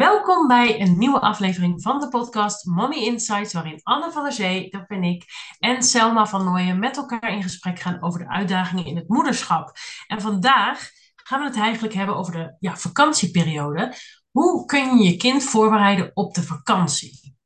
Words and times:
Welkom 0.00 0.46
bij 0.46 0.80
een 0.80 0.98
nieuwe 0.98 1.20
aflevering 1.20 1.82
van 1.82 2.00
de 2.00 2.08
podcast 2.08 2.66
Mommy 2.66 2.96
Insights, 2.96 3.52
waarin 3.52 3.80
Anne 3.82 4.12
van 4.12 4.22
der 4.22 4.32
Zee, 4.32 4.70
dat 4.70 4.86
ben 4.86 5.02
ik, 5.02 5.24
en 5.58 5.82
Selma 5.82 6.26
van 6.26 6.44
Nooyen 6.44 6.78
met 6.78 6.96
elkaar 6.96 7.32
in 7.32 7.42
gesprek 7.42 7.78
gaan 7.78 8.02
over 8.02 8.18
de 8.18 8.28
uitdagingen 8.28 8.84
in 8.84 8.96
het 8.96 9.08
moederschap. 9.08 9.72
En 10.06 10.20
vandaag 10.20 10.90
gaan 11.14 11.40
we 11.40 11.46
het 11.46 11.56
eigenlijk 11.56 11.94
hebben 11.94 12.16
over 12.16 12.32
de 12.32 12.56
ja, 12.58 12.76
vakantieperiode. 12.76 13.94
Hoe 14.30 14.64
kun 14.64 14.96
je 14.96 15.10
je 15.10 15.16
kind 15.16 15.44
voorbereiden 15.44 16.10
op 16.14 16.34
de 16.34 16.42
vakantie? 16.42 17.36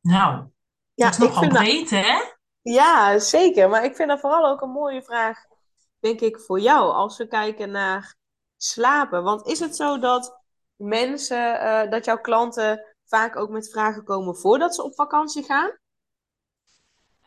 Nou, 0.00 0.44
Ja, 0.94 1.04
dat 1.04 1.12
is 1.12 1.18
nogal 1.18 1.42
vind 1.42 1.52
dat, 1.52 1.62
breed, 1.62 1.90
hè? 1.90 2.16
ja, 2.62 3.18
zeker. 3.18 3.68
Maar 3.68 3.84
ik 3.84 3.96
vind 3.96 4.08
dat 4.08 4.20
vooral 4.20 4.46
ook 4.46 4.60
een 4.60 4.70
mooie 4.70 5.02
vraag, 5.02 5.38
denk 6.00 6.20
ik, 6.20 6.38
voor 6.38 6.60
jou 6.60 6.92
als 6.92 7.16
we 7.16 7.26
kijken 7.26 7.70
naar 7.70 8.16
slapen. 8.56 9.22
Want 9.22 9.46
is 9.46 9.60
het 9.60 9.76
zo 9.76 9.98
dat 9.98 10.43
mensen, 10.84 11.60
eh, 11.60 11.90
dat 11.90 12.04
jouw 12.04 12.20
klanten 12.20 12.84
vaak 13.06 13.36
ook 13.36 13.50
met 13.50 13.70
vragen 13.70 14.04
komen 14.04 14.36
voordat 14.36 14.74
ze 14.74 14.82
op 14.82 14.94
vakantie 14.94 15.42
gaan? 15.42 15.78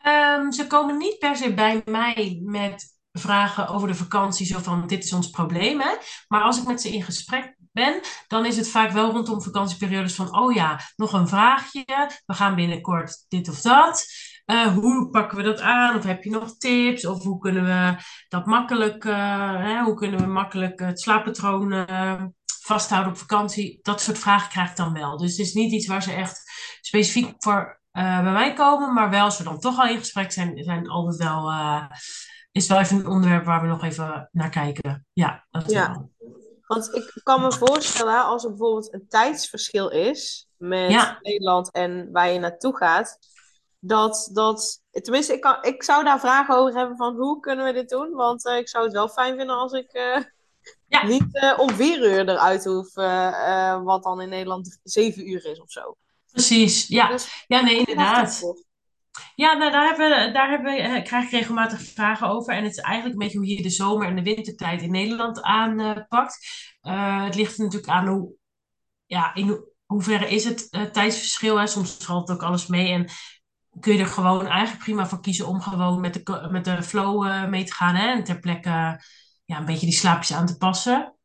Ehm, 0.02 0.50
ze 0.50 0.66
komen 0.66 0.96
niet 0.96 1.18
per 1.18 1.36
se 1.36 1.54
bij 1.54 1.82
mij 1.84 2.40
met 2.44 2.96
vragen 3.12 3.68
over 3.68 3.88
de 3.88 3.94
vakantie, 3.94 4.46
zo 4.46 4.58
van 4.58 4.86
dit 4.86 5.04
is 5.04 5.12
ons 5.12 5.30
probleem, 5.30 5.80
hè. 5.80 5.96
Maar 6.28 6.42
als 6.42 6.58
ik 6.58 6.66
met 6.66 6.80
ze 6.80 6.88
in 6.88 7.02
gesprek 7.02 7.56
ben, 7.72 8.00
dan 8.26 8.46
is 8.46 8.56
het 8.56 8.68
vaak 8.68 8.90
wel 8.90 9.10
rondom 9.10 9.42
vakantieperiodes 9.42 10.14
van, 10.14 10.38
oh 10.38 10.54
ja, 10.54 10.80
nog 10.96 11.12
een 11.12 11.28
vraagje, 11.28 11.84
we 12.26 12.34
gaan 12.34 12.54
binnenkort 12.54 13.24
dit 13.28 13.48
of 13.48 13.60
dat. 13.60 14.06
Eh, 14.48 14.74
hoe 14.74 15.10
pakken 15.10 15.36
we 15.36 15.42
dat 15.42 15.60
aan? 15.60 15.96
Of 15.96 16.04
heb 16.04 16.22
je 16.22 16.30
nog 16.30 16.56
tips? 16.56 17.06
Of 17.06 17.22
hoe 17.22 17.38
kunnen 17.38 17.64
we 17.64 18.02
dat 18.28 18.46
makkelijk, 18.46 19.04
eh, 19.04 19.56
hè, 19.56 19.82
hoe 19.82 19.94
kunnen 19.94 20.20
we 20.20 20.26
makkelijk 20.26 20.80
het 20.80 21.00
slaappatroon 21.00 21.72
eh, 21.72 22.24
vasthouden 22.62 23.12
op 23.12 23.18
vakantie? 23.18 23.78
Dat 23.82 24.00
soort 24.00 24.18
vragen 24.18 24.50
krijg 24.50 24.70
ik 24.70 24.76
dan 24.76 24.92
wel. 24.92 25.16
Dus 25.16 25.30
het 25.30 25.46
is 25.46 25.52
niet 25.52 25.72
iets 25.72 25.86
waar 25.86 26.02
ze 26.02 26.12
echt 26.12 26.42
specifiek 26.80 27.34
voor 27.38 27.80
bij 27.92 28.22
mij 28.22 28.52
komen. 28.52 28.94
Maar 28.94 29.10
wel, 29.10 29.24
als 29.24 29.38
we 29.38 29.44
dan 29.44 29.58
toch 29.60 29.78
al 29.78 29.88
in 29.88 29.98
gesprek 29.98 30.32
zijn, 30.32 30.64
zijn 30.64 30.88
altijd 30.88 31.16
wel, 31.16 31.52
is 32.52 32.66
wel 32.66 32.78
even 32.78 32.96
een 32.96 33.06
onderwerp 33.06 33.44
waar 33.44 33.60
we 33.60 33.66
nog 33.66 33.84
even 33.84 34.28
naar 34.32 34.50
kijken. 34.50 35.06
Ja, 35.12 35.46
dat 35.50 35.70
Ja, 35.70 35.92
wel. 35.92 36.10
want 36.66 36.94
ik 36.94 37.20
kan 37.22 37.40
me 37.40 37.52
voorstellen 37.52 38.24
als 38.24 38.44
er 38.44 38.50
bijvoorbeeld 38.50 38.92
een 38.94 39.08
tijdsverschil 39.08 39.90
is 39.90 40.48
met 40.56 40.90
Ja, 40.90 41.18
Nederland 41.20 41.70
en 41.72 42.08
waar 42.12 42.28
je 42.30 42.38
naartoe 42.38 42.76
gaat, 42.76 43.18
dat, 43.78 44.30
dat 44.32 44.82
tenminste, 44.90 45.32
ik 45.32 45.40
kan, 45.40 45.56
ik 45.62 45.82
zou 45.82 46.04
daar 46.04 46.20
vragen 46.20 46.54
over 46.56 46.78
hebben 46.78 46.96
van 46.96 47.16
hoe 47.16 47.40
kunnen 47.40 47.64
we 47.64 47.72
dit 47.72 47.88
doen? 47.88 48.10
Want 48.10 48.46
eh, 48.46 48.56
ik 48.56 48.68
zou 48.68 48.84
het 48.84 48.92
wel 48.92 49.08
fijn 49.08 49.36
vinden 49.36 49.56
als 49.56 49.72
ik 49.72 49.90
eh, 49.92 50.22
ja, 50.94 51.04
Niet 51.06 51.26
eh, 51.32 51.58
om 51.58 51.70
vier 51.70 51.98
uur 52.02 52.28
eruit 52.28 52.64
hoef, 52.64 52.94
wat 53.84 54.02
dan 54.02 54.20
in 54.20 54.28
Nederland 54.28 54.78
zeven 54.82 55.28
uur 55.30 55.46
is 55.46 55.60
of 55.60 55.70
zo. 55.70 55.96
precies. 56.32 56.86
Ja, 56.86 57.08
Dus 57.08 57.44
ja, 57.46 57.60
nee, 57.60 57.76
inderdaad. 57.78 58.42
Ja, 59.34 59.52
nou, 59.52 59.70
daar 59.70 59.86
hebben 59.86 60.08
we, 60.26 60.32
daar 60.32 60.48
hebben 60.50 60.72
we, 60.72 60.78
eh, 60.80 61.04
krijg 61.04 61.24
ik 61.24 61.30
regelmatig 61.30 61.80
vragen 61.82 62.28
over. 62.28 62.54
En 62.54 62.62
het 62.62 62.72
is 62.72 62.78
eigenlijk 62.78 63.14
een 63.14 63.26
beetje 63.26 63.38
hoe 63.38 63.46
je 63.56 63.62
de 63.62 63.70
zomer- 63.70 64.06
en 64.06 64.16
de 64.16 64.22
wintertijd 64.22 64.82
in 64.82 64.90
Nederland 64.90 65.42
aanpakt. 65.42 66.38
Het 66.80 67.34
ligt 67.34 67.58
er 67.58 67.64
natuurlijk 67.64 67.92
aan 67.92 68.06
hoe, 68.06 68.32
ja, 69.06 69.34
in 69.34 69.48
ho- 69.48 69.64
hoeverre 69.86 70.28
is 70.28 70.44
het 70.44 70.68
tijdsverschil. 70.92 71.56
Hè? 71.58 71.66
Soms 71.66 71.96
valt 71.96 72.30
ook 72.30 72.42
alles 72.42 72.66
mee. 72.66 72.92
En 72.92 73.08
kun 73.80 73.92
je 73.92 73.98
er 73.98 74.06
gewoon 74.06 74.46
eigenlijk 74.46 74.84
prima 74.84 75.06
voor 75.06 75.20
kiezen 75.20 75.46
om 75.46 75.60
gewoon 75.60 76.00
met 76.00 76.14
de, 76.14 76.48
met 76.50 76.64
de 76.64 76.82
flow 76.82 77.26
eh, 77.26 77.46
mee 77.46 77.64
te 77.64 77.74
gaan. 77.74 77.94
Hè? 77.94 78.12
En 78.12 78.24
ter 78.24 78.38
plekke 78.38 79.00
ja, 79.44 79.58
een 79.58 79.64
beetje 79.64 79.86
die 79.86 79.94
slaapjes 79.94 80.36
aan 80.36 80.46
te 80.46 80.56
passen. 80.56 81.18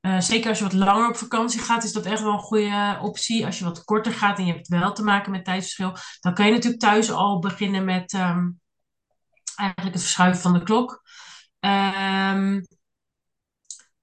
Eh, 0.00 0.20
zeker 0.20 0.48
als 0.48 0.58
je 0.58 0.64
wat 0.64 0.72
langer 0.72 1.08
op 1.08 1.16
vakantie 1.16 1.60
gaat, 1.60 1.84
is 1.84 1.92
dat 1.92 2.04
echt 2.04 2.22
wel 2.22 2.32
een 2.32 2.38
goede 2.38 2.98
optie. 3.02 3.46
Als 3.46 3.58
je 3.58 3.64
wat 3.64 3.84
korter 3.84 4.12
gaat 4.12 4.38
en 4.38 4.46
je 4.46 4.52
hebt 4.52 4.68
wel 4.68 4.92
te 4.92 5.02
maken 5.02 5.30
met 5.30 5.44
tijdsverschil, 5.44 5.96
dan 6.20 6.34
kan 6.34 6.46
je 6.46 6.52
natuurlijk 6.52 6.82
thuis 6.82 7.10
al 7.10 7.38
beginnen 7.38 7.84
met 7.84 8.12
ehm, 8.12 8.50
eigenlijk 9.56 9.94
het 9.94 10.02
verschuiven 10.02 10.42
van 10.42 10.52
de 10.52 10.62
klok. 10.62 11.02
Ehm, 11.60 12.60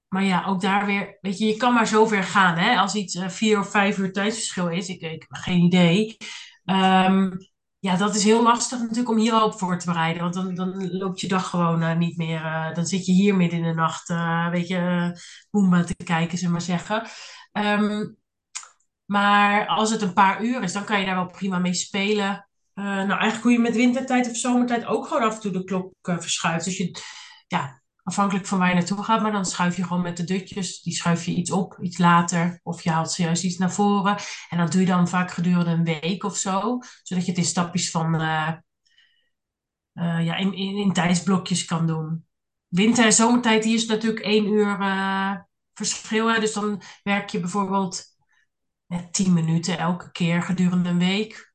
maar 0.08 0.24
ja, 0.24 0.44
ook 0.44 0.60
daar 0.60 0.86
weer, 0.86 1.18
weet 1.20 1.38
je, 1.38 1.46
je 1.46 1.56
kan 1.56 1.74
maar 1.74 1.86
zover 1.86 2.22
gaan. 2.24 2.56
Hè? 2.58 2.76
Als 2.76 2.94
iets 2.94 3.14
eh, 3.14 3.28
vier 3.28 3.58
of 3.58 3.70
vijf 3.70 3.98
uur 3.98 4.12
tijdsverschil 4.12 4.68
is, 4.68 4.88
ik, 4.88 5.00
ik 5.00 5.26
heb 5.28 5.40
geen 5.40 5.60
idee. 5.62 6.16
Ehm, 6.64 7.30
ja, 7.78 7.96
dat 7.96 8.14
is 8.14 8.24
heel 8.24 8.42
lastig 8.42 8.78
natuurlijk 8.80 9.08
om 9.08 9.16
hier 9.16 9.42
ook 9.42 9.58
voor 9.58 9.78
te 9.78 9.86
bereiden. 9.86 10.22
Want 10.22 10.34
dan, 10.34 10.54
dan 10.54 10.96
loopt 10.96 11.20
je 11.20 11.28
dag 11.28 11.48
gewoon 11.50 11.82
eh, 11.82 11.96
niet 11.96 12.16
meer. 12.16 12.44
eh, 12.44 12.74
dan 12.74 12.86
zit 12.86 13.06
je 13.06 13.12
hier 13.12 13.36
midden 13.36 13.58
in 13.58 13.64
de 13.64 13.74
nacht, 13.74 14.08
uh, 14.10 15.10
Boomba 15.50 15.84
te 15.84 15.94
kijken, 16.04 16.38
we 16.38 16.48
maar 16.48 16.60
zeggen. 16.60 17.06
Ehm, 17.52 18.06
maar 19.04 19.66
als 19.66 19.90
het 19.90 20.02
een 20.02 20.12
paar 20.12 20.44
uur 20.44 20.62
is, 20.62 20.72
dan 20.72 20.84
kan 20.84 21.00
je 21.00 21.06
daar 21.06 21.14
wel 21.14 21.26
prima 21.30 21.58
mee 21.58 21.74
spelen. 21.74 22.46
Nou, 22.74 23.08
eigenlijk 23.10 23.42
hoe 23.42 23.52
je 23.52 23.58
met 23.58 23.76
wintertijd 23.76 24.30
of 24.30 24.36
zomertijd 24.36 24.84
ook 24.84 25.06
gewoon 25.06 25.22
af 25.22 25.34
en 25.34 25.40
toe 25.40 25.52
de 25.52 25.64
klok 25.64 25.92
verschuift. 26.02 26.64
Dus 26.64 26.76
je, 26.76 26.96
ja, 27.46 27.81
afhankelijk 28.02 28.46
van 28.46 28.58
waar 28.58 28.68
je 28.68 28.74
naartoe 28.74 29.04
gaat, 29.04 29.22
maar 29.22 29.32
dan 29.32 29.46
schuif 29.46 29.76
je 29.76 29.82
gewoon 29.82 30.02
met 30.02 30.16
de 30.16 30.24
dutjes, 30.24 30.82
die 30.82 30.94
schuif 30.94 31.24
je 31.24 31.34
iets 31.34 31.50
op, 31.50 31.78
iets 31.80 31.98
later, 31.98 32.60
of 32.62 32.82
je 32.82 32.90
haalt 32.90 33.10
serieus 33.10 33.44
iets 33.44 33.58
naar 33.58 33.72
voren. 33.72 34.16
En 34.48 34.58
dat 34.58 34.72
doe 34.72 34.80
je 34.80 34.86
dan 34.86 35.08
vaak 35.08 35.30
gedurende 35.30 35.70
een 35.70 36.00
week 36.00 36.24
of 36.24 36.36
zo, 36.36 36.78
zodat 37.02 37.24
je 37.24 37.30
het 37.30 37.40
in 37.40 37.46
stapjes 37.46 37.90
van, 37.90 38.14
eh, 38.14 38.48
eh, 39.92 40.24
ja, 40.24 40.36
in, 40.36 40.54
in, 40.54 40.76
in 40.76 40.92
tijdsblokjes 40.92 41.64
kan 41.64 41.86
doen. 41.86 42.26
Winter- 42.68 43.04
en 43.04 43.12
zomertijd, 43.12 43.64
hier 43.64 43.74
is 43.74 43.86
natuurlijk 43.86 44.24
één 44.24 44.46
uur 44.46 44.80
eh, 44.80 45.36
verschil. 45.74 46.32
Hè? 46.32 46.40
Dus 46.40 46.52
dan 46.52 46.82
werk 47.02 47.30
je 47.30 47.40
bijvoorbeeld 47.40 48.04
10 49.10 49.32
minuten 49.32 49.78
elke 49.78 50.10
keer 50.10 50.42
gedurende 50.42 50.88
een 50.88 50.98
week. 50.98 51.51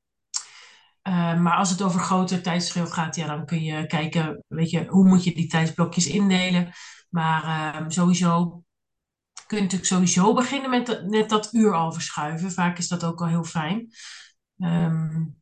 Uh, 1.08 1.40
maar 1.40 1.56
als 1.56 1.70
het 1.70 1.82
over 1.82 2.00
groter 2.00 2.42
tijdsverschil 2.42 2.94
gaat, 2.94 3.16
ja, 3.16 3.28
dan 3.28 3.46
kun 3.46 3.64
je 3.64 3.88
kijken, 3.88 4.44
weet 4.48 4.70
je, 4.70 4.86
hoe 4.86 5.08
moet 5.08 5.24
je 5.24 5.34
die 5.34 5.48
tijdsblokjes 5.48 6.08
indelen. 6.08 6.72
Maar 7.10 7.44
uh, 7.44 7.90
sowieso 7.90 8.64
kun 9.46 9.58
je 9.58 9.64
natuurlijk 9.64 9.90
sowieso 9.90 10.34
beginnen 10.34 10.70
met 10.70 11.04
net 11.06 11.30
dat 11.30 11.54
uur 11.54 11.74
al 11.74 11.92
verschuiven. 11.92 12.52
Vaak 12.52 12.78
is 12.78 12.88
dat 12.88 13.04
ook 13.04 13.22
al 13.22 13.28
heel 13.28 13.44
fijn. 13.44 13.90
Um, 14.58 15.42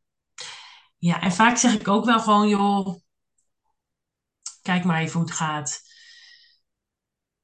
ja, 0.98 1.20
en 1.20 1.32
vaak 1.32 1.56
zeg 1.56 1.74
ik 1.74 1.88
ook 1.88 2.04
wel 2.04 2.20
gewoon, 2.20 2.48
joh, 2.48 2.96
kijk 4.62 4.84
maar 4.84 5.00
even 5.00 5.12
hoe 5.12 5.28
het 5.28 5.36
gaat. 5.36 5.80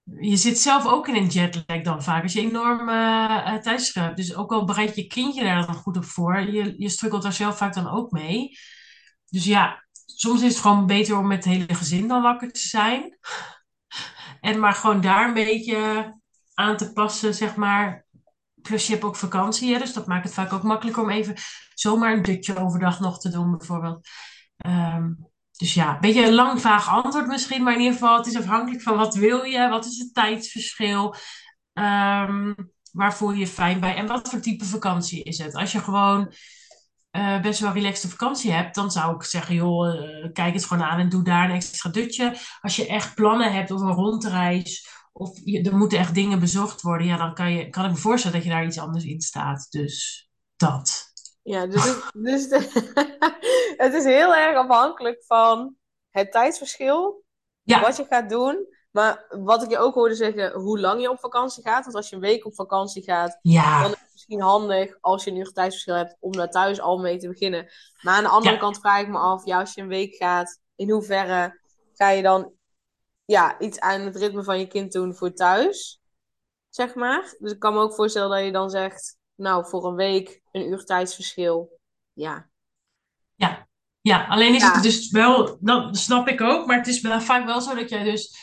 Je 0.04 0.36
zit 0.36 0.58
zelf 0.58 0.86
ook 0.86 1.08
in 1.08 1.14
een 1.14 1.26
jetlag 1.26 1.80
dan 1.80 2.02
vaak, 2.02 2.22
als 2.22 2.32
je 2.32 2.40
enorm 2.40 2.88
uh, 2.88 3.54
tijdsverschil 3.54 4.02
hebt. 4.02 4.16
Dus 4.16 4.34
ook 4.34 4.52
al 4.52 4.64
bereid 4.64 4.96
je 4.96 5.06
kindje 5.06 5.42
daar 5.42 5.66
dan 5.66 5.74
goed 5.74 5.96
op 5.96 6.04
voor, 6.04 6.40
je, 6.40 6.74
je 6.78 6.88
struggelt 6.88 7.22
daar 7.22 7.32
zelf 7.32 7.56
vaak 7.56 7.74
dan 7.74 7.88
ook 7.88 8.10
mee. 8.10 8.58
Dus 9.28 9.44
ja, 9.44 9.84
soms 10.06 10.42
is 10.42 10.52
het 10.52 10.62
gewoon 10.62 10.86
beter 10.86 11.18
om 11.18 11.26
met 11.26 11.44
het 11.44 11.54
hele 11.54 11.74
gezin 11.74 12.08
dan 12.08 12.22
wakker 12.22 12.52
te 12.52 12.60
zijn. 12.60 13.18
En 14.40 14.58
maar 14.58 14.72
gewoon 14.72 15.00
daar 15.00 15.26
een 15.28 15.34
beetje 15.34 16.12
aan 16.54 16.76
te 16.76 16.92
passen, 16.92 17.34
zeg 17.34 17.56
maar. 17.56 18.06
Plus 18.62 18.86
je 18.86 18.92
hebt 18.92 19.04
ook 19.04 19.16
vakantie, 19.16 19.72
hè, 19.72 19.78
dus 19.78 19.92
dat 19.92 20.06
maakt 20.06 20.24
het 20.24 20.34
vaak 20.34 20.52
ook 20.52 20.62
makkelijker 20.62 21.02
om 21.02 21.10
even 21.10 21.34
zomaar 21.74 22.12
een 22.12 22.22
dutje 22.22 22.56
overdag 22.56 23.00
nog 23.00 23.20
te 23.20 23.28
doen, 23.28 23.56
bijvoorbeeld. 23.56 24.08
Um, 24.66 25.31
dus 25.56 25.74
ja, 25.74 25.94
een 25.94 26.00
beetje 26.00 26.26
een 26.26 26.34
lang 26.34 26.60
vaag 26.60 26.88
antwoord 26.88 27.26
misschien, 27.26 27.62
maar 27.62 27.72
in 27.72 27.78
ieder 27.78 27.92
geval, 27.92 28.16
het 28.16 28.26
is 28.26 28.36
afhankelijk 28.36 28.82
van 28.82 28.96
wat 28.96 29.14
wil 29.14 29.42
je, 29.42 29.68
wat 29.68 29.84
is 29.84 29.98
het 29.98 30.14
tijdsverschil, 30.14 31.14
um, 31.72 32.54
waar 32.92 33.14
voel 33.14 33.30
je 33.30 33.38
je 33.38 33.46
fijn 33.46 33.80
bij 33.80 33.94
en 33.94 34.06
wat 34.06 34.28
voor 34.28 34.40
type 34.40 34.64
vakantie 34.64 35.22
is 35.22 35.38
het. 35.38 35.54
Als 35.54 35.72
je 35.72 35.78
gewoon 35.78 36.32
uh, 37.12 37.40
best 37.40 37.60
wel 37.60 37.72
relaxed 37.72 38.10
vakantie 38.10 38.52
hebt, 38.52 38.74
dan 38.74 38.90
zou 38.90 39.14
ik 39.14 39.22
zeggen, 39.22 39.54
joh, 39.54 39.94
uh, 39.94 40.32
kijk 40.32 40.54
het 40.54 40.64
gewoon 40.64 40.84
aan 40.84 40.98
en 40.98 41.08
doe 41.08 41.24
daar 41.24 41.44
een 41.44 41.56
extra 41.56 41.90
dutje. 41.90 42.36
Als 42.60 42.76
je 42.76 42.86
echt 42.86 43.14
plannen 43.14 43.52
hebt 43.52 43.70
of 43.70 43.80
een 43.80 43.92
rondreis, 43.92 44.88
of 45.12 45.40
je, 45.44 45.62
er 45.62 45.76
moeten 45.76 45.98
echt 45.98 46.14
dingen 46.14 46.40
bezocht 46.40 46.80
worden, 46.80 47.06
ja, 47.06 47.16
dan 47.16 47.34
kan, 47.34 47.52
je, 47.52 47.68
kan 47.68 47.84
ik 47.84 47.90
me 47.90 47.96
voorstellen 47.96 48.36
dat 48.36 48.46
je 48.46 48.52
daar 48.52 48.66
iets 48.66 48.78
anders 48.78 49.04
in 49.04 49.20
staat. 49.20 49.66
Dus 49.70 50.28
dat. 50.56 51.11
Ja, 51.42 51.66
dus, 51.66 51.84
het, 51.84 52.10
dus 52.12 52.48
de, 52.48 52.58
het 53.84 53.94
is 53.94 54.04
heel 54.04 54.34
erg 54.34 54.56
afhankelijk 54.56 55.24
van 55.26 55.76
het 56.10 56.32
tijdsverschil, 56.32 57.24
Ja, 57.62 57.80
wat 57.80 57.96
je 57.96 58.04
gaat 58.04 58.30
doen. 58.30 58.66
Maar 58.92 59.26
wat 59.28 59.62
ik 59.62 59.70
je 59.70 59.78
ook 59.78 59.94
hoorde 59.94 60.14
zeggen, 60.14 60.52
hoe 60.52 60.80
lang 60.80 61.00
je 61.00 61.10
op 61.10 61.20
vakantie 61.20 61.62
gaat. 61.62 61.84
Want 61.84 61.96
als 61.96 62.08
je 62.08 62.14
een 62.14 62.22
week 62.22 62.46
op 62.46 62.54
vakantie 62.54 63.02
gaat, 63.02 63.38
dan 63.42 63.90
is 63.90 64.00
het 64.00 64.10
misschien 64.12 64.40
handig 64.40 64.96
als 65.00 65.24
je 65.24 65.30
een 65.30 65.36
uur 65.36 65.52
tijdsverschil 65.52 65.94
hebt 65.94 66.16
om 66.20 66.32
daar 66.32 66.50
thuis 66.50 66.80
al 66.80 66.98
mee 66.98 67.18
te 67.18 67.28
beginnen. 67.28 67.72
Maar 68.00 68.14
aan 68.14 68.22
de 68.22 68.28
andere 68.28 68.54
ja, 68.54 68.60
kant 68.60 68.78
vraag 68.78 69.00
ik 69.00 69.08
me 69.08 69.18
af, 69.18 69.44
ja, 69.44 69.58
als 69.58 69.74
je 69.74 69.80
een 69.80 69.88
week 69.88 70.14
gaat, 70.14 70.60
in 70.76 70.90
hoeverre 70.90 71.60
ga 71.94 72.08
je 72.08 72.22
dan 72.22 72.52
ja, 73.24 73.58
iets 73.58 73.80
aan 73.80 74.00
het 74.00 74.16
ritme 74.16 74.44
van 74.44 74.58
je 74.58 74.66
kind 74.66 74.92
doen 74.92 75.14
voor 75.14 75.32
thuis, 75.32 76.00
zeg 76.68 76.94
maar. 76.94 77.34
Dus 77.38 77.52
ik 77.52 77.58
kan 77.58 77.74
me 77.74 77.80
ook 77.80 77.94
voorstellen 77.94 78.30
dat 78.30 78.44
je 78.44 78.52
dan 78.52 78.70
zegt, 78.70 79.16
nou, 79.42 79.66
voor 79.68 79.84
een 79.86 79.94
week 79.94 80.40
een 80.50 80.68
uur 80.68 80.84
tijdsverschil. 80.84 81.78
Ja, 82.12 82.48
ja. 83.34 83.68
Ja, 84.00 84.26
alleen 84.26 84.54
is 84.54 84.62
het 84.62 84.74
ja, 84.74 84.80
dus 84.80 85.10
wel, 85.10 85.58
dat 85.60 85.96
snap 85.96 86.28
ik 86.28 86.40
ook, 86.40 86.66
maar 86.66 86.76
het 86.76 86.86
is 86.86 87.00
vaak 87.00 87.44
wel 87.44 87.60
zo 87.60 87.74
dat 87.74 87.88
jij 87.88 88.02
dus 88.02 88.36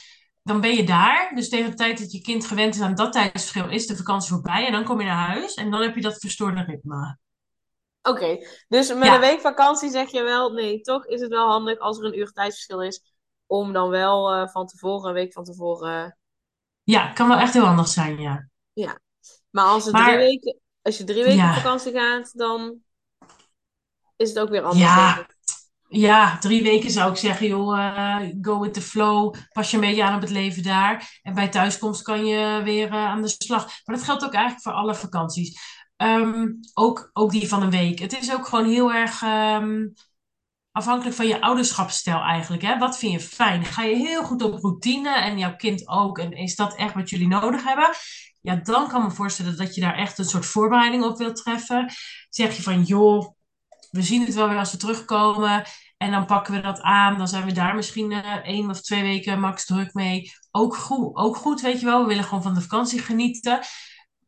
dan 0.44 0.62
ben 0.62 0.76
je 0.76 0.84
daar. 0.84 1.32
Dus 1.36 1.50
tegen 1.50 1.70
de 1.70 1.76
tijd 1.76 2.00
dat 2.00 2.12
je 2.12 2.22
kind 2.22 2.46
gewend 2.46 2.76
is 2.76 2.82
aan 2.82 2.96
dat 2.96 3.12
tijdsverschil, 3.12 3.70
is 3.70 3.88
de 3.88 3.96
vakantie 3.96 4.30
voorbij. 4.30 4.66
En 4.66 4.72
dan 4.72 4.84
kom 4.84 5.00
je 5.00 5.06
naar 5.06 5.28
huis 5.28 5.54
en 5.54 5.72
dan 5.72 5.82
heb 5.82 5.96
je 5.96 6.02
dat 6.02 6.18
verstoorde 6.20 6.64
ritme. 6.64 7.18
Oké, 8.02 8.38
dus 8.68 8.94
met 8.94 9.04
Ja. 9.04 9.14
een 9.14 9.20
week 9.20 9.42
vakantie 9.42 9.90
zeg 9.90 10.12
je 10.12 10.24
wel, 10.24 10.52
nee, 10.54 10.82
toch 10.82 11.06
is 11.06 11.22
het 11.22 11.30
wel 11.30 11.48
handig 11.48 11.80
als 11.80 12.00
er 12.00 12.06
een 12.06 12.20
uur 12.20 12.32
tijdsverschil 12.32 12.84
is, 12.84 13.02
om 13.46 13.74
dan 13.74 13.90
wel 13.90 14.32
eh, 14.34 14.48
van 14.48 14.68
tevoren, 14.68 15.08
een 15.08 15.14
week 15.14 15.34
van 15.34 15.44
tevoren. 15.44 16.18
Ja, 16.84 17.08
kan 17.14 17.28
wel 17.28 17.38
echt 17.38 17.54
heel 17.54 17.66
handig 17.66 17.88
zijn, 17.88 18.20
ja. 18.20 18.50
Maar 19.50 19.66
als, 19.66 19.84
het 19.86 19.94
Maar- 19.94 20.06
drie 20.06 20.18
weken, 20.18 20.60
als 20.90 20.98
je 20.98 21.04
drie 21.04 21.24
weken 21.24 21.38
Ja. 21.38 21.50
op 21.50 21.56
vakantie 21.56 21.92
gaat, 21.92 22.38
dan 22.38 22.76
is 24.16 24.30
het 24.30 24.40
ook 24.40 24.50
weer 24.50 24.62
anders. 24.62 24.80
Ja. 24.80 25.28
Ja, 25.92 26.38
drie 26.38 26.64
weken 26.64 26.92
zou 26.92 27.12
ik 27.12 27.18
zeggen, 27.18 27.48
joh, 27.48 27.80
eh, 27.80 28.30
go 28.42 28.60
with 28.60 28.74
the 28.74 28.82
flow. 28.82 29.36
Pas 29.52 29.72
je 29.72 29.78
een 29.78 29.84
beetje 29.84 30.04
aan 30.04 30.16
op 30.16 30.22
het 30.22 30.30
leven 30.30 30.64
daar. 30.64 31.20
En 31.22 31.34
bij 31.34 31.50
thuiskomst 31.50 32.02
kan 32.02 32.26
je 32.26 32.62
weer 32.64 32.88
eh, 32.88 33.06
aan 33.06 33.22
de 33.22 33.28
slag. 33.28 33.66
Maar 33.86 33.96
dat 33.96 34.06
geldt 34.06 34.24
ook 34.26 34.34
eigenlijk 34.34 34.64
voor 34.64 34.74
alle 34.74 34.96
vakanties. 34.96 35.60
Ehm, 35.96 36.48
ook, 36.74 37.10
ook 37.14 37.32
die 37.32 37.48
van 37.48 37.62
een 37.62 37.70
week. 37.70 38.00
Het 38.00 38.22
is 38.22 38.34
ook 38.34 38.48
gewoon 38.48 38.70
heel 38.70 38.94
erg 38.94 39.22
ehm, 39.22 39.88
afhankelijk 40.72 41.16
van 41.16 41.28
je 41.28 41.42
ouderschapsstijl 41.42 42.20
eigenlijk. 42.22 42.62
Hè? 42.62 42.78
Wat 42.78 42.98
vind 42.98 43.12
je 43.12 43.20
fijn? 43.20 43.66
Ga 43.66 43.84
je 43.84 43.96
heel 43.96 44.24
goed 44.24 44.44
op 44.44 44.62
routine 44.62 45.20
en 45.20 45.38
jouw 45.38 45.56
kind 45.56 45.88
ook? 45.88 46.18
En 46.18 46.32
is 46.32 46.56
dat 46.56 46.76
echt 46.76 46.94
wat 46.94 47.10
jullie 47.10 47.28
nodig 47.28 47.64
hebben? 47.64 47.90
Ja, 48.42 48.56
dan 48.56 48.88
kan 48.88 49.02
ik 49.02 49.08
me 49.08 49.14
voorstellen 49.14 49.58
dat 49.58 49.76
je 49.76 49.82
daar 49.82 49.96
echt 49.96 50.18
een 50.18 50.26
soort 50.26 50.46
voorbereiding 50.46 51.04
op 51.04 51.18
wilt 51.18 51.36
treffen. 51.36 51.92
Zeg 52.30 52.56
je 52.56 52.62
van, 52.62 52.84
joh, 52.84 53.36
we 53.92 54.02
zien 54.02 54.26
het 54.26 54.34
wel 54.34 54.50
weer 54.50 54.58
als 54.58 54.72
we 54.72 54.78
terugkomen. 54.78 55.64
En 55.98 56.12
dan 56.12 56.26
pakken 56.26 56.54
we 56.54 56.62
dat 56.62 56.82
aan. 56.82 57.18
Dan 57.18 57.28
zijn 57.28 57.46
we 57.46 57.52
daar 57.52 57.76
misschien 57.76 58.12
eh 58.12 58.36
één 58.36 58.70
of 58.70 58.82
twee 58.82 59.02
weken 59.02 59.40
max 59.40 59.66
druk 59.66 59.94
mee. 59.94 60.32
Ook 60.52 60.76
goed, 60.76 61.16
ook 61.16 61.36
goed, 61.36 61.62
weet 61.62 61.80
je 61.80 61.86
wel. 61.86 62.02
We 62.02 62.08
willen 62.08 62.24
gewoon 62.24 62.44
van 62.44 62.54
de 62.54 62.62
vakantie 62.62 63.00
genieten. 63.00 63.60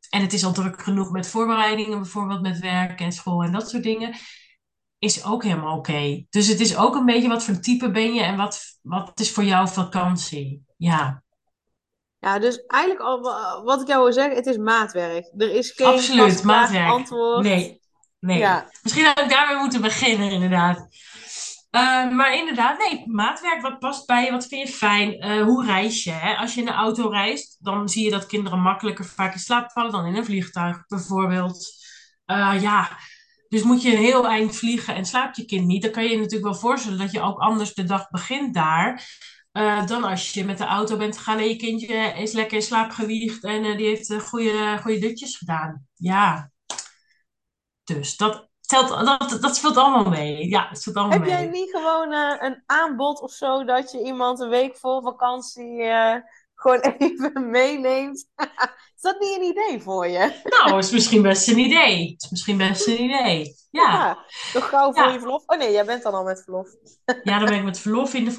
En 0.10 0.22
het 0.22 0.34
is 0.34 0.46
al 0.46 0.54
druk 0.54 0.82
genoeg 0.82 1.12
met 1.12 1.28
voorbereidingen, 1.28 2.02
bijvoorbeeld 2.02 2.42
met 2.42 2.60
werk 2.60 3.00
en 3.00 3.12
school 3.12 3.44
en 3.44 3.52
dat 3.52 3.70
soort 3.70 3.84
dingen. 3.84 4.16
Is 5.00 5.24
ook 5.24 5.44
helemaal 5.44 5.78
oké. 5.78 6.26
Dus 6.30 6.48
het 6.48 6.60
is 6.60 6.78
ook 6.78 6.96
een 6.96 7.06
beetje 7.06 7.28
wat 7.28 7.44
voor 7.44 7.60
type 7.60 7.92
ben 7.92 8.14
je 8.14 8.22
en 8.22 8.38
wat, 8.38 8.62
wat 8.82 9.20
is 9.20 9.32
voor 9.32 9.44
jou 9.44 9.68
vakantie. 9.68 10.66
Ja, 10.78 11.24
Ja, 12.22 12.40
dus 12.40 12.66
eigenlijk 12.66 13.02
al 13.02 13.22
wa- 13.22 13.62
wat 13.64 13.82
ik 13.82 13.88
jou 13.88 14.04
wil 14.04 14.14
zeggen, 14.14 14.36
het 14.36 14.46
is 14.46 14.58
maatwerk. 14.58 15.32
Er 15.38 15.54
is 15.54 15.72
geen 15.72 15.88
absoluut. 15.88 16.44
Maatwerk. 16.44 16.90
antwoord. 16.90 17.44
Nee, 17.44 17.82
nee. 18.20 18.38
Ja. 18.38 18.70
Misschien 18.82 19.06
had 19.06 19.20
ik 19.20 19.30
daarmee 19.30 19.58
moeten 19.58 19.82
beginnen, 19.82 20.32
inderdaad. 20.32 20.88
Eh, 21.70 22.10
maar 22.10 22.36
inderdaad, 22.36 22.78
nee, 22.78 23.04
maatwerk, 23.08 23.62
wat 23.62 23.80
past 23.80 24.06
bij 24.06 24.26
je, 24.26 24.32
wat 24.32 24.48
vind 24.48 24.68
je 24.68 24.74
fijn? 24.74 25.20
Eh, 25.20 25.44
hoe 25.44 25.66
reis 25.66 26.04
je? 26.04 26.12
Hè? 26.12 26.36
Als 26.36 26.54
je 26.54 26.60
in 26.60 26.66
de 26.66 26.72
auto 26.72 27.10
reist, 27.10 27.58
dan 27.60 27.90
zie 27.90 28.04
je 28.04 28.12
dat 28.12 28.26
kinderen 28.26 28.60
makkelijker 28.60 29.06
vaak 29.06 29.34
in 29.34 29.40
slaap 29.40 29.72
vallen 29.72 29.92
dan 29.92 30.06
in 30.06 30.16
een 30.16 30.26
vliegtuig, 30.26 30.88
bijvoorbeeld. 30.88 31.66
Eh, 32.26 32.62
ja, 32.62 32.90
dus 33.50 33.64
moet 33.64 33.82
je 33.82 33.92
een 33.92 33.98
heel 34.04 34.28
eind 34.28 34.56
vliegen 34.56 34.96
en 34.96 35.06
slaapt 35.06 35.38
je 35.38 35.46
kind 35.46 35.66
niet, 35.66 35.82
dan 35.82 35.92
kan 35.92 36.04
je 36.04 36.10
je 36.10 36.16
natuurlijk 36.18 36.44
wel 36.52 36.60
voorstellen 36.60 36.98
dat 36.98 37.12
je 37.12 37.22
ook 37.22 37.40
anders 37.40 37.74
de 37.74 37.84
dag 37.84 38.10
begint 38.10 38.54
daar. 38.54 39.04
Eh, 39.52 39.86
dan 39.86 40.04
als 40.04 40.34
je 40.34 40.46
met 40.46 40.58
de 40.58 40.66
auto 40.66 40.98
bent 40.98 41.18
gegaan 41.18 41.38
en 41.38 41.48
je 41.48 41.56
kindje 41.56 41.96
is 41.96 42.32
lekker 42.32 42.58
in 42.58 42.64
slaap 42.64 42.92
gewiegd 42.92 43.44
en 43.44 43.66
eh, 43.66 43.78
die 43.78 43.88
heeft 43.88 44.10
eh, 44.10 44.20
goede, 44.20 44.78
goede 44.82 45.00
dutjes 45.00 45.38
gedaan. 45.38 45.88
Ja, 45.96 46.52
dus 47.84 48.18
dat, 48.18 48.50
telt, 48.62 48.90
dat, 48.90 49.38
dat 49.42 49.56
speelt 49.56 49.78
allemaal 49.78 50.10
mee. 50.10 50.50
Ja, 50.50 50.68
het 50.70 50.82
speelt 50.82 50.96
allemaal 50.96 51.20
Heb 51.20 51.28
jij 51.28 51.46
niet 51.46 51.72
gewoon 51.72 52.14
een 52.40 52.64
aanbod 52.66 53.22
of 53.22 53.32
zo 53.32 53.64
dat 53.64 53.92
je 53.92 54.04
iemand 54.04 54.40
een 54.40 54.50
week 54.50 54.78
voor 54.78 55.02
vakantie 55.02 55.84
gewoon 56.56 56.80
even 56.98 57.50
meeneemt? 57.50 58.28
is 58.96 59.02
dat 59.02 59.20
niet 59.20 59.36
een 59.36 59.44
idee 59.44 59.82
voor 59.82 60.08
je? 60.08 60.42
Nou, 60.44 60.78
is 60.84 60.92
misschien 60.92 61.22
best 61.22 61.48
een 61.48 61.60
idee. 61.60 62.16
Is 62.18 62.30
misschien 62.30 62.58
best 62.58 62.88
een 62.88 63.04
idee. 63.04 63.56
Ja, 63.72 64.18
toch 64.54 64.70
gauw 64.70 64.94
voor 64.94 65.04
Ja. 65.04 65.12
je 65.12 65.20
verlof? 65.20 65.44
Oh 65.46 65.58
nee, 65.58 65.72
jij 65.72 65.86
bent 65.86 66.04
dan 66.04 66.14
al 66.14 66.24
met 66.24 66.44
verlof. 66.44 66.70
ja 67.24 67.40
dan 67.40 67.48
ben 67.50 67.58
ik 67.58 67.64
met 67.64 67.80
verlof 67.80 68.14
in 68.14 68.26
de 68.26 68.32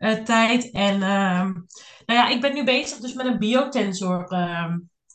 vakantietijd. 0.00 0.70
en 0.70 1.02
ehm, 1.02 1.52
nou 2.06 2.18
ja, 2.18 2.28
ik 2.28 2.40
ben 2.40 2.54
nu 2.54 2.64
bezig 2.64 2.98
dus 2.98 3.12
met 3.14 3.26
een 3.26 3.38
biotensor 3.38 4.26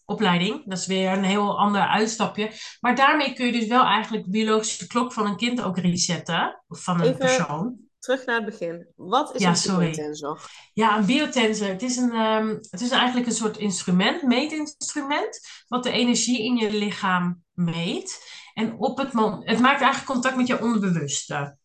opleiding. 0.06 0.66
Dat 0.66 0.78
is 0.78 0.86
weer 0.86 1.12
een 1.12 1.24
heel 1.24 1.60
ander 1.60 1.82
uitstapje. 1.82 2.52
Maar 2.80 2.96
daarmee 2.96 3.34
kun 3.34 3.46
je 3.46 3.52
dus 3.52 3.68
wel 3.68 3.84
eigenlijk 3.84 4.24
de 4.24 4.30
biologische 4.30 4.88
klok 4.88 5.14
van 5.14 5.26
een 5.26 5.38
kind 5.38 5.62
ook 5.62 5.78
resetten. 5.78 6.64
Of 6.68 6.84
van 6.84 7.00
een 7.00 7.06
Even- 7.06 7.18
persoon. 7.18 7.84
Terug 8.00 8.26
naar 8.26 8.36
het 8.36 8.46
begin. 8.46 8.88
Wat 8.96 9.36
is 9.36 9.42
Ja, 9.42 9.54
een 9.74 9.80
biotensor? 9.80 10.42
Ja, 10.74 10.98
een 10.98 11.06
biotensor. 11.06 11.68
Het 11.68 11.82
is, 11.82 11.98
een, 11.98 12.12
ehm, 12.12 12.48
het 12.48 12.82
is 12.82 12.90
eigenlijk 12.90 13.28
een 13.28 13.34
soort 13.34 13.58
instrument, 13.58 14.22
meetinstrument, 14.22 15.40
wat 15.68 15.84
de 15.84 15.92
energie 15.92 16.44
in 16.44 16.56
je 16.56 16.72
lichaam 16.72 17.44
meet. 17.54 18.34
En 18.54 18.76
op 18.78 18.98
het 18.98 19.12
het 19.44 19.60
maakt 19.60 19.82
eigenlijk 19.82 20.06
contact 20.06 20.36
met 20.36 20.48
je 20.48 20.62
onderbewuste. 20.62 21.58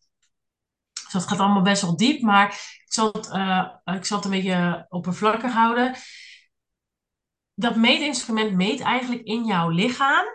Dus 1.11 1.21
dat 1.21 1.27
gaat 1.27 1.39
allemaal 1.39 1.61
best 1.61 1.81
wel 1.81 1.97
diep, 1.97 2.21
maar 2.21 2.47
ik 2.85 2.93
zal 2.93 3.09
het, 3.11 3.29
eh, 3.29 3.67
ik 3.85 4.05
zal 4.05 4.17
het 4.17 4.25
een 4.25 4.31
beetje 4.31 4.85
oppervlakkig 4.89 5.53
houden. 5.53 5.95
Dat 7.53 7.75
meetinstrument 7.75 8.53
meet 8.53 8.79
eigenlijk 8.79 9.21
in 9.21 9.45
jouw 9.45 9.69
lichaam 9.69 10.25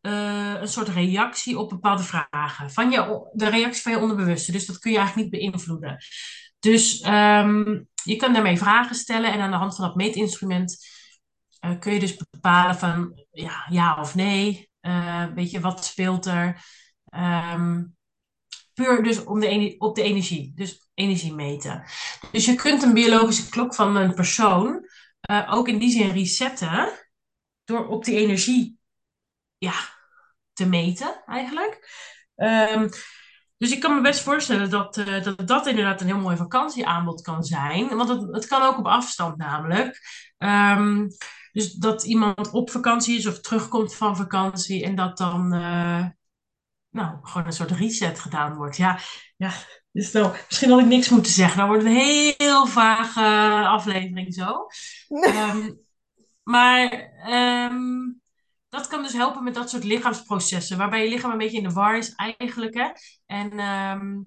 eh, 0.00 0.60
een 0.60 0.68
soort 0.68 0.88
reactie 0.88 1.58
op 1.58 1.68
bepaalde 1.68 2.02
vragen. 2.02 2.70
Van 2.70 2.90
je, 2.90 3.30
de 3.32 3.48
reactie 3.48 3.82
van 3.82 3.92
je 3.92 3.98
onderbewuste. 3.98 4.52
Dus 4.52 4.66
dat 4.66 4.78
kun 4.78 4.90
je 4.90 4.98
eigenlijk 4.98 5.30
niet 5.30 5.40
beïnvloeden. 5.40 5.98
Dus 6.58 7.00
ehm, 7.00 7.82
je 8.02 8.16
kan 8.16 8.32
daarmee 8.32 8.58
vragen 8.58 8.94
stellen 8.94 9.32
en 9.32 9.40
aan 9.40 9.50
de 9.50 9.56
hand 9.56 9.76
van 9.76 9.84
dat 9.84 9.96
meetinstrument 9.96 10.76
eh, 11.60 11.78
kun 11.78 11.92
je 11.92 12.00
dus 12.00 12.16
bepalen 12.16 12.76
van 12.76 13.24
ja, 13.30 13.66
ja 13.70 14.00
of 14.00 14.14
nee. 14.14 14.70
Eh, 14.80 15.26
weet 15.34 15.50
je, 15.50 15.60
wat 15.60 15.84
speelt 15.84 16.26
er? 16.26 16.64
Ehm, 17.04 17.84
puur 18.76 19.02
dus 19.02 19.24
om 19.24 19.40
de, 19.40 19.74
op 19.78 19.94
de 19.94 20.02
energie. 20.02 20.52
Dus 20.54 20.88
energie 20.94 21.34
meten. 21.34 21.84
Dus 22.32 22.44
je 22.44 22.54
kunt 22.54 22.82
een 22.82 22.92
biologische 22.92 23.48
klok 23.48 23.74
van 23.74 23.96
een 23.96 24.14
persoon 24.14 24.88
eh, 25.20 25.52
ook 25.54 25.68
in 25.68 25.78
die 25.78 25.90
zin 25.90 26.10
resetten 26.10 26.88
door 27.64 27.86
op 27.86 28.04
die 28.04 28.16
energie 28.16 28.78
ja, 29.58 29.74
te 30.52 30.66
meten 30.66 31.22
eigenlijk. 31.26 31.88
Ehm, 32.34 32.88
dus 33.56 33.72
ik 33.72 33.80
kan 33.80 33.94
me 33.94 34.00
best 34.00 34.20
voorstellen 34.20 34.70
dat, 34.70 34.96
eh, 34.96 35.22
dat 35.22 35.48
dat 35.48 35.66
inderdaad 35.66 36.00
een 36.00 36.06
heel 36.06 36.18
mooi 36.18 36.36
vakantieaanbod 36.36 37.22
kan 37.22 37.44
zijn. 37.44 37.96
Want 37.96 38.08
het, 38.08 38.34
het 38.34 38.46
kan 38.46 38.62
ook 38.62 38.78
op 38.78 38.86
afstand 38.86 39.36
namelijk. 39.36 40.00
Ehm, 40.38 41.08
dus 41.52 41.72
dat 41.72 42.04
iemand 42.04 42.50
op 42.50 42.70
vakantie 42.70 43.16
is 43.16 43.26
of 43.26 43.40
terugkomt 43.40 43.94
van 43.94 44.16
vakantie 44.16 44.84
en 44.84 44.94
dat 44.94 45.18
dan 45.18 45.52
eh, 45.52 46.06
nou, 46.96 47.16
gewoon 47.22 47.46
een 47.46 47.52
soort 47.52 47.70
reset 47.70 48.20
gedaan 48.20 48.56
wordt. 48.56 48.76
Ja, 48.76 48.98
ja 49.36 49.50
dus 49.92 50.12
nou, 50.12 50.36
misschien 50.48 50.70
had 50.70 50.80
ik 50.80 50.86
niks 50.86 51.08
moeten 51.08 51.32
zeggen. 51.32 51.58
Dan 51.58 51.68
wordt 51.68 51.82
het 51.82 51.92
een 51.92 52.34
heel 52.38 52.66
vage 52.66 53.20
aflevering 53.68 54.34
zo. 54.34 54.66
Ehm, 55.08 55.70
maar 56.42 57.12
ehm, 57.24 58.12
dat 58.68 58.86
kan 58.86 59.02
dus 59.02 59.12
helpen 59.12 59.44
met 59.44 59.54
dat 59.54 59.70
soort 59.70 59.84
lichaamsprocessen, 59.84 60.78
waarbij 60.78 61.04
je 61.04 61.10
lichaam 61.10 61.30
een 61.30 61.38
beetje 61.38 61.56
in 61.56 61.68
de 61.68 61.74
war 61.74 61.96
is 61.96 62.14
eigenlijk. 62.14 62.74
Hè? 62.74 62.88
En 63.26 63.50
ehm, 63.58 64.22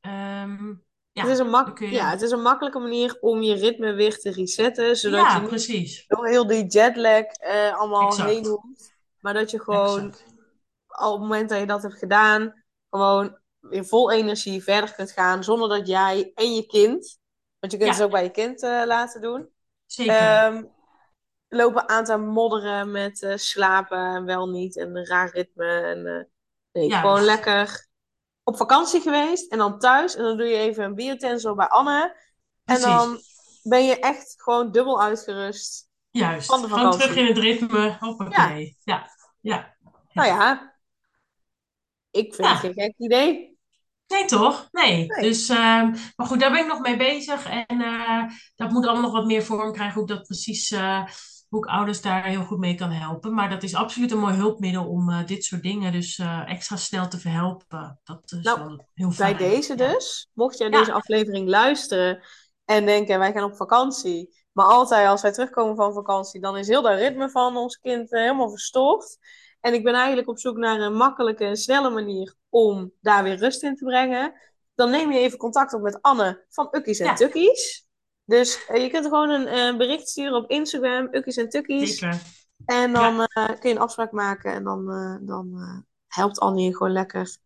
ehm, 0.00 0.66
ja, 1.12 1.22
het, 1.22 1.30
is 1.30 1.38
een 1.38 1.50
mak- 1.50 1.78
je- 1.78 1.90
ja, 1.90 2.10
het 2.10 2.22
is 2.22 2.30
een 2.30 2.42
makkelijke 2.42 2.78
manier 2.78 3.16
om 3.20 3.42
je 3.42 3.54
ritme 3.54 3.92
weer 3.92 4.18
te 4.18 4.30
resetten, 4.30 4.96
zodat 4.96 5.20
ja, 5.20 5.34
je 5.34 5.40
niet 5.40 5.48
precies. 5.48 6.04
door 6.06 6.26
heel 6.26 6.46
die 6.46 6.66
jetlag 6.66 7.24
eh, 7.24 7.78
allemaal 7.78 8.08
Exact. 8.08 8.30
heen 8.30 8.46
hoeft. 8.46 8.94
Maar 9.20 9.34
dat 9.34 9.50
je 9.50 9.60
gewoon 9.62 9.96
Exact. 10.06 10.31
Al 10.92 11.12
op 11.12 11.18
het 11.20 11.28
moment 11.28 11.48
dat 11.48 11.58
je 11.58 11.66
dat 11.66 11.82
hebt 11.82 11.98
gedaan, 11.98 12.64
gewoon 12.90 13.38
in 13.70 13.84
vol 13.84 14.10
energie 14.10 14.62
verder 14.62 14.94
kunt 14.94 15.10
gaan, 15.10 15.44
zonder 15.44 15.68
dat 15.68 15.86
jij 15.88 16.32
en 16.34 16.54
je 16.54 16.66
kind, 16.66 17.18
want 17.58 17.72
je 17.72 17.78
kunt 17.78 17.90
Ja. 17.90 17.94
het 17.96 18.02
ook 18.02 18.10
bij 18.10 18.22
je 18.22 18.30
kind 18.30 18.62
eh, 18.62 18.82
laten 18.86 19.20
doen, 19.20 19.48
Zeker. 19.86 20.14
ehm, 20.14 20.64
lopen 21.48 21.88
aan 21.88 22.04
te 22.04 22.16
modderen 22.16 22.90
met 22.90 23.22
eh, 23.22 23.36
slapen 23.36 23.98
en 23.98 24.24
wel 24.24 24.48
niet 24.48 24.76
en 24.76 24.96
een 24.96 25.06
raar 25.06 25.30
ritme. 25.30 25.66
En, 25.80 26.06
eh, 26.06 26.24
nee, 26.72 26.88
Juist. 26.88 27.00
gewoon 27.06 27.22
lekker 27.22 27.86
op 28.42 28.56
vakantie 28.56 29.00
geweest 29.00 29.52
en 29.52 29.58
dan 29.58 29.78
thuis 29.78 30.16
en 30.16 30.22
dan 30.22 30.36
doe 30.36 30.46
je 30.46 30.56
even 30.56 30.84
een 30.84 30.94
biotensor 30.94 31.54
bij 31.54 31.68
Anne. 31.68 32.16
En 32.64 32.80
dan 32.80 33.18
ben 33.62 33.84
je 33.84 33.98
echt 33.98 34.34
gewoon 34.42 34.72
dubbel 34.72 35.02
uitgerust. 35.02 35.90
Juist. 36.10 36.46
van 36.46 36.60
de 36.62 36.68
Gewoon 36.68 36.90
terug 36.90 37.16
in 37.16 37.26
het 37.26 37.38
ritme. 37.38 37.96
Hoppakee. 38.00 38.76
Ja. 38.84 39.10
ja. 39.40 39.74
Nou 40.12 40.28
ja, 40.28 40.71
ik 42.12 42.34
vind 42.34 42.48
Ja. 42.48 42.52
het 42.52 42.60
geen 42.60 42.72
gek 42.74 42.94
idee. 42.98 43.50
Nee, 44.06 44.24
toch? 44.24 44.68
Nee. 44.72 45.06
Nee. 45.06 45.28
Dus, 45.28 45.48
ehm, 45.48 45.90
maar 46.16 46.26
goed, 46.26 46.40
daar 46.40 46.50
ben 46.50 46.60
ik 46.60 46.66
nog 46.66 46.80
mee 46.80 46.96
bezig. 46.96 47.46
En 47.46 47.80
eh, 47.80 48.22
dat 48.56 48.70
moet 48.70 48.84
allemaal 48.86 49.02
nog 49.02 49.12
wat 49.12 49.26
meer 49.26 49.42
vorm 49.42 49.72
krijgen. 49.72 49.94
Hoe 49.94 50.02
ik 50.10 50.16
dat 50.16 50.22
precies, 50.26 50.70
eh, 50.70 51.04
hoe 51.48 51.64
ik 51.64 51.70
ouders 51.70 52.00
daar 52.00 52.24
heel 52.24 52.42
goed 52.44 52.58
mee 52.58 52.74
kan 52.74 52.90
helpen. 52.90 53.34
Maar 53.34 53.50
dat 53.50 53.62
is 53.62 53.74
absoluut 53.74 54.10
een 54.10 54.18
mooi 54.18 54.34
hulpmiddel 54.34 54.88
om 54.88 55.10
eh, 55.10 55.26
dit 55.26 55.44
soort 55.44 55.62
dingen 55.62 55.92
dus 55.92 56.18
extra 56.46 56.76
snel 56.76 57.08
te 57.08 57.18
verhelpen. 57.18 58.00
Dat 58.04 58.32
is 58.32 58.42
Nou, 58.42 58.58
wel 58.58 58.86
heel 58.94 59.08
Bij 59.08 59.16
fijn. 59.16 59.36
deze 59.36 59.76
Ja. 59.76 59.92
dus, 59.92 60.28
mocht 60.32 60.58
jij 60.58 60.68
Ja. 60.70 60.78
deze 60.78 60.92
aflevering 60.92 61.48
luisteren 61.48 62.20
En 62.64 62.86
denken, 62.86 63.18
wij 63.18 63.32
gaan 63.32 63.44
op 63.44 63.56
vakantie. 63.56 64.34
Maar 64.52 64.66
altijd 64.66 65.08
als 65.08 65.22
wij 65.22 65.32
terugkomen 65.32 65.76
van 65.76 65.92
vakantie, 65.92 66.40
dan 66.40 66.56
is 66.56 66.68
heel 66.68 66.82
dat 66.82 66.98
ritme 66.98 67.30
van 67.30 67.56
ons 67.56 67.76
kind 67.76 68.10
helemaal 68.10 68.50
verstoord. 68.50 69.18
En 69.62 69.74
ik 69.74 69.84
ben 69.84 69.94
eigenlijk 69.94 70.28
op 70.28 70.38
zoek 70.38 70.56
naar 70.56 70.80
een 70.80 70.94
makkelijke 70.94 71.44
en 71.44 71.56
snelle 71.56 71.90
manier 71.90 72.34
om 72.48 72.92
daar 73.00 73.22
weer 73.22 73.36
rust 73.36 73.62
in 73.62 73.76
te 73.76 73.84
brengen. 73.84 74.32
Dan 74.74 74.90
neem 74.90 75.12
je 75.12 75.18
even 75.18 75.38
contact 75.38 75.74
op 75.74 75.80
met 75.82 76.02
Anne 76.02 76.44
van 76.48 76.68
Ukkies 76.70 76.98
en 76.98 77.06
Ja. 77.06 77.14
Tukkies. 77.14 77.86
Dus 78.24 78.66
eh, 78.66 78.82
je 78.82 78.90
kunt 78.90 79.04
gewoon 79.04 79.30
een 79.30 79.46
eh, 79.46 79.76
bericht 79.76 80.08
sturen 80.08 80.34
op 80.34 80.50
Instagram, 80.50 81.08
Ukkies 81.10 81.36
en 81.36 81.48
Tukkies. 81.48 81.98
Zeker. 81.98 82.20
En 82.66 82.92
dan 82.92 83.20
eh, 83.24 83.46
kun 83.60 83.68
je 83.70 83.74
een 83.74 83.80
afspraak 83.80 84.12
maken 84.12 84.52
en 84.52 84.64
dan, 84.64 84.86
dan 85.26 85.54
helpt 86.06 86.38
Anne 86.38 86.60
je 86.62 86.76
gewoon 86.76 86.92
lekker 86.92 87.36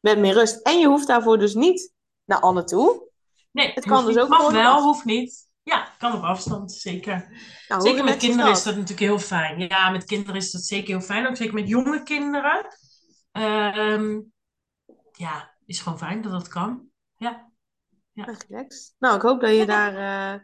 met 0.00 0.18
meer 0.18 0.32
rust. 0.32 0.60
En 0.62 0.78
je 0.78 0.86
hoeft 0.86 1.06
daarvoor 1.06 1.38
dus 1.38 1.54
niet 1.54 1.92
naar 2.24 2.40
Anne 2.40 2.64
toe. 2.64 3.08
Nee, 3.52 3.72
Het 3.72 3.84
kan 3.86 4.06
dus 4.06 4.16
ook 4.18 4.28
Mag 4.28 4.38
gewoon 4.38 4.52
wel, 4.54 4.72
af- 4.72 4.82
hoeft 4.82 5.04
niet. 5.04 5.48
Ja, 5.66 5.88
kan 5.98 6.12
op 6.14 6.22
afstand, 6.22 6.72
zeker. 6.72 7.28
Nou, 7.68 7.80
Zeker 7.82 8.04
met 8.04 8.16
kinderen 8.16 8.50
is 8.50 8.62
dat? 8.62 8.72
natuurlijk 8.72 9.00
heel 9.00 9.18
fijn. 9.18 9.60
Ja, 9.60 9.90
met 9.90 10.04
kinderen 10.04 10.34
is 10.34 10.50
dat 10.50 10.62
zeker 10.62 10.88
heel 10.88 11.00
fijn. 11.00 11.26
Ook 11.26 11.36
zeker 11.36 11.54
met 11.54 11.68
jonge 11.68 12.02
kinderen. 12.02 12.66
Ehm, 13.32 14.20
ja, 15.12 15.54
is 15.66 15.80
gewoon 15.80 15.98
fijn 15.98 16.22
dat 16.22 16.32
dat 16.32 16.48
kan. 16.48 16.86
Ja, 17.16 17.50
Ja, 18.12 18.24
relaxed. 18.24 18.94
Nou, 18.98 19.16
ik 19.16 19.22
hoop 19.22 19.40
dat 19.40 19.56
je 19.56 19.66
daar 19.66 19.94
eh, 20.34 20.40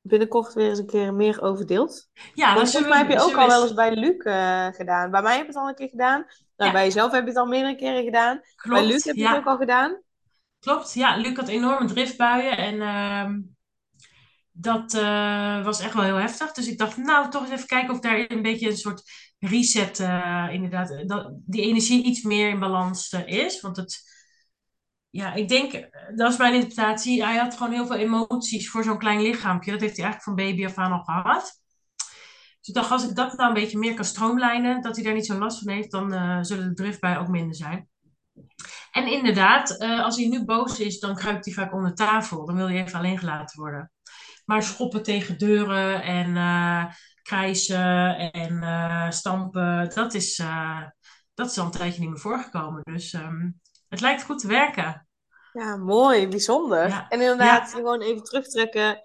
binnenkort 0.00 0.54
weer 0.54 0.68
eens 0.68 0.78
een 0.78 0.86
keer 0.86 1.14
meer 1.14 1.42
over 1.42 1.66
deelt. 1.66 2.08
ja 2.34 2.54
dat 2.54 2.62
volgens 2.70 2.88
mij 2.92 2.98
heb 2.98 3.10
je 3.10 3.20
ook 3.20 3.34
al 3.34 3.42
we 3.42 3.46
wel 3.46 3.62
eens- 3.62 3.74
bij 3.74 3.94
Luc 3.94 4.16
eh, 4.24 4.66
gedaan. 4.66 5.10
Bij 5.10 5.22
mij 5.22 5.32
heb 5.36 5.40
je 5.42 5.46
het 5.52 5.56
al 5.56 5.68
een 5.68 5.74
keer 5.74 5.88
gedaan. 5.88 6.20
Nou, 6.56 6.70
Ja. 6.70 6.72
bij 6.72 6.84
jezelf 6.84 7.12
heb 7.12 7.22
je 7.22 7.28
het 7.28 7.38
al 7.38 7.46
meerdere 7.46 7.76
keren 7.76 8.04
gedaan. 8.04 8.36
bij 8.36 8.52
Klopt, 8.56 8.84
Luc 8.84 9.04
heb 9.04 9.14
je 9.14 9.20
ja. 9.20 9.28
het 9.30 9.38
ook 9.38 9.46
al 9.46 9.56
gedaan. 9.56 10.02
Klopt, 10.58 10.92
ja. 10.92 11.16
Luc 11.16 11.36
had 11.36 11.48
enorme 11.48 11.86
driftbuien 11.88 12.56
en 12.56 12.80
ehm, 12.80 13.40
dat 14.56 14.94
eh, 14.94 15.64
was 15.64 15.80
echt 15.80 15.94
wel 15.94 16.02
heel 16.02 16.16
heftig. 16.16 16.52
Dus 16.52 16.68
ik 16.68 16.78
dacht, 16.78 16.96
nou, 16.96 17.30
toch 17.30 17.42
eens 17.42 17.52
even 17.52 17.66
kijken 17.66 17.94
of 17.94 18.00
daar 18.00 18.24
een 18.28 18.42
beetje 18.42 18.68
een 18.68 18.76
soort 18.76 19.02
reset, 19.38 20.00
eh, 20.00 20.48
inderdaad, 20.50 21.08
dat 21.08 21.32
die 21.46 21.62
energie 21.62 22.04
iets 22.04 22.22
meer 22.22 22.48
in 22.48 22.58
balans 22.58 23.08
eh, 23.08 23.26
is. 23.44 23.60
Want 23.60 23.76
het, 23.76 24.02
ja, 25.14 25.34
ik 25.34 25.48
denk, 25.48 25.72
eh, 25.72 26.16
dat 26.16 26.32
is 26.32 26.38
mijn 26.38 26.54
interpretatie, 26.54 27.24
hij 27.24 27.36
had 27.36 27.56
gewoon 27.56 27.72
heel 27.72 27.86
veel 27.86 27.96
emoties 27.96 28.70
voor 28.70 28.84
zo'n 28.84 28.98
klein 28.98 29.22
lichaampje. 29.22 29.70
Dat 29.70 29.80
heeft 29.80 29.96
hij 29.96 30.04
eigenlijk 30.04 30.38
van 30.38 30.46
baby 30.46 30.64
af 30.66 30.74
aan 30.74 30.92
al 30.92 31.04
gehad. 31.04 31.62
Dus 32.58 32.68
ik 32.68 32.74
dacht, 32.74 32.90
als 32.90 33.08
ik 33.08 33.16
dat 33.16 33.36
nou 33.36 33.48
een 33.48 33.60
beetje 33.62 33.78
meer 33.78 33.94
kan 33.94 34.04
stroomlijnen, 34.04 34.82
dat 34.82 34.94
hij 34.96 35.04
daar 35.04 35.14
niet 35.14 35.26
zo 35.26 35.38
last 35.38 35.58
van 35.58 35.72
heeft, 35.72 35.90
dan 35.90 36.12
eh, 36.12 36.38
zullen 36.40 36.68
de 36.68 36.74
driftbuien 36.74 37.18
ook 37.18 37.28
minder 37.28 37.54
zijn. 37.54 37.88
En 38.92 39.06
inderdaad, 39.06 39.70
eh, 39.70 40.04
als 40.04 40.16
hij 40.16 40.28
nu 40.28 40.44
boos 40.44 40.80
is, 40.80 41.00
dan 41.00 41.14
kruipt 41.14 41.44
hij 41.44 41.54
vaak 41.54 41.72
onder 41.72 41.94
tafel. 41.94 42.44
Dan 42.46 42.56
wil 42.56 42.68
hij 42.68 42.82
even 42.82 42.98
alleen 42.98 43.18
gelaten 43.18 43.60
worden. 43.60 43.92
Maar 44.44 44.62
schoppen 44.62 45.02
tegen 45.02 45.38
deuren 45.38 46.02
en 46.02 46.36
eh 46.36 46.84
krijsen 47.22 48.16
en 48.32 48.62
eh, 48.62 49.10
stampen, 49.10 49.90
dat 49.94 50.14
is, 50.14 50.38
eh, 50.38 50.82
dat 51.34 51.50
is 51.50 51.58
al 51.58 51.64
een 51.64 51.70
tijdje 51.70 52.00
niet 52.00 52.08
meer 52.08 52.18
voorgekomen. 52.18 52.82
Dus 52.82 53.12
ehm, 53.12 53.50
het 53.88 54.00
lijkt 54.00 54.22
goed 54.22 54.38
te 54.38 54.46
werken. 54.46 55.06
Ja, 55.52 55.76
mooi, 55.76 56.28
bijzonder. 56.28 56.88
Ja. 56.88 57.08
En 57.08 57.20
inderdaad, 57.20 57.70
gewoon 57.70 58.00
even 58.00 58.22
terugtrekken. 58.22 59.00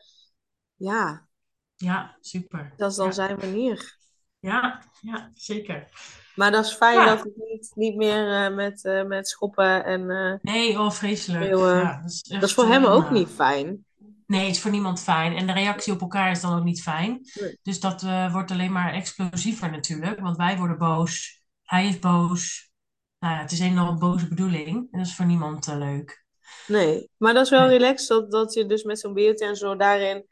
Ja, 0.75 1.27
Ja, 1.75 2.17
super. 2.22 2.74
dat 2.77 2.91
is 2.91 2.98
dan 2.98 3.05
Ja. 3.05 3.12
zijn 3.12 3.38
manier. 3.38 3.98
Ja, 4.39 4.84
ja, 5.01 5.31
zeker. 5.34 5.88
Maar 6.36 6.51
dat 6.51 6.65
is 6.65 6.74
fijn 6.74 7.05
dat 7.05 7.24
het 7.24 7.36
niet, 7.36 7.72
niet 7.75 7.96
meer 7.96 8.53
met, 8.53 9.03
met 9.08 9.27
schoppen 9.27 9.86
en... 9.86 10.39
Nee, 10.41 10.79
oh, 10.79 10.91
vreselijk. 10.91 11.58
Ja, 11.58 12.01
dat 12.01 12.12
is, 12.12 12.22
dat 12.22 12.43
is 12.43 12.53
voor 12.53 12.67
hem 12.67 12.86
ook 12.86 13.10
niet 13.10 13.29
fijn. 13.29 13.86
Nee, 14.29 14.45
het 14.45 14.55
is 14.55 14.62
voor 14.62 14.71
niemand 14.71 15.01
fijn. 15.01 15.36
En 15.36 15.48
de 15.48 15.53
reactie 15.53 15.93
op 15.93 16.01
elkaar 16.01 16.31
is 16.31 16.41
dan 16.41 16.57
ook 16.57 16.63
niet 16.63 16.81
fijn. 16.81 17.21
Nee. 17.39 17.59
Dus 17.62 17.79
dat 17.79 18.03
eh, 18.03 18.31
wordt 18.31 18.51
alleen 18.51 18.71
maar 18.71 18.93
explosiever 18.93 19.71
natuurlijk. 19.71 20.19
Want 20.19 20.38
wij 20.38 20.57
worden 20.57 20.77
boos. 20.77 21.41
Hij 21.63 21.88
is 21.88 22.00
boos. 22.00 22.71
Nou 23.19 23.33
ja, 23.33 23.41
het 23.41 23.51
is 23.51 23.59
een 23.59 23.77
en 23.77 23.77
een 23.77 24.00
boze 24.00 24.27
bedoeling. 24.27 24.88
En 24.91 24.98
dat 24.98 25.07
is 25.07 25.15
voor 25.15 25.25
niemand 25.25 25.67
eh, 25.67 25.77
leuk. 25.77 26.25
Nee, 26.67 27.09
maar 27.17 27.33
dat 27.33 27.43
is 27.43 27.50
wel 27.50 27.67
Nee. 27.67 27.77
relaxed 27.77 28.07
dat, 28.07 28.31
dat 28.31 28.53
je 28.53 28.65
dus 28.65 28.83
met 28.83 29.00
zo'n 29.00 29.13
biotensor 29.13 29.77
daarin 29.77 30.25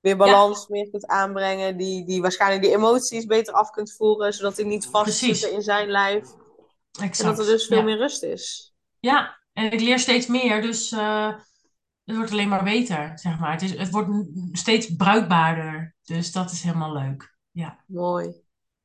weer 0.00 0.16
balans 0.16 0.68
meer 0.68 0.90
kunt 0.90 1.06
aanbrengen. 1.06 1.76
Die, 1.76 2.04
die 2.06 2.20
waarschijnlijk 2.20 2.62
die 2.62 2.72
emoties 2.76 3.24
beter 3.26 3.54
af 3.54 3.70
kunt 3.70 3.92
voeren, 3.92 4.32
zodat 4.32 4.56
die 4.56 4.64
niet 4.64 4.90
Precies. 4.90 5.18
vastzitten 5.18 5.52
in 5.52 5.62
zijn 5.62 5.88
lijf. 5.90 6.28
Exact. 7.00 7.20
En 7.20 7.26
dat 7.26 7.38
er 7.38 7.52
dus 7.52 7.66
veel 7.66 7.76
ja. 7.76 7.82
meer 7.82 7.98
rust 7.98 8.22
is. 8.22 8.74
Ja, 9.00 9.38
en 9.52 9.72
ik 9.72 9.80
leer 9.80 9.98
steeds 9.98 10.26
meer. 10.26 10.62
Dus 10.62 10.92
eh, 10.92 11.34
het 12.04 12.16
wordt 12.16 12.30
alleen 12.32 12.48
maar 12.48 12.64
beter, 12.64 13.12
zeg 13.14 13.38
maar. 13.38 13.52
Het, 13.52 13.62
is, 13.62 13.76
het 13.78 13.90
wordt 13.90 14.10
steeds 14.52 14.96
bruikbaarder. 14.96 15.94
Dus 16.02 16.32
dat 16.32 16.50
is 16.50 16.62
helemaal 16.62 16.92
leuk. 16.92 17.36
Ja. 17.50 17.84
Mooi. 17.86 18.32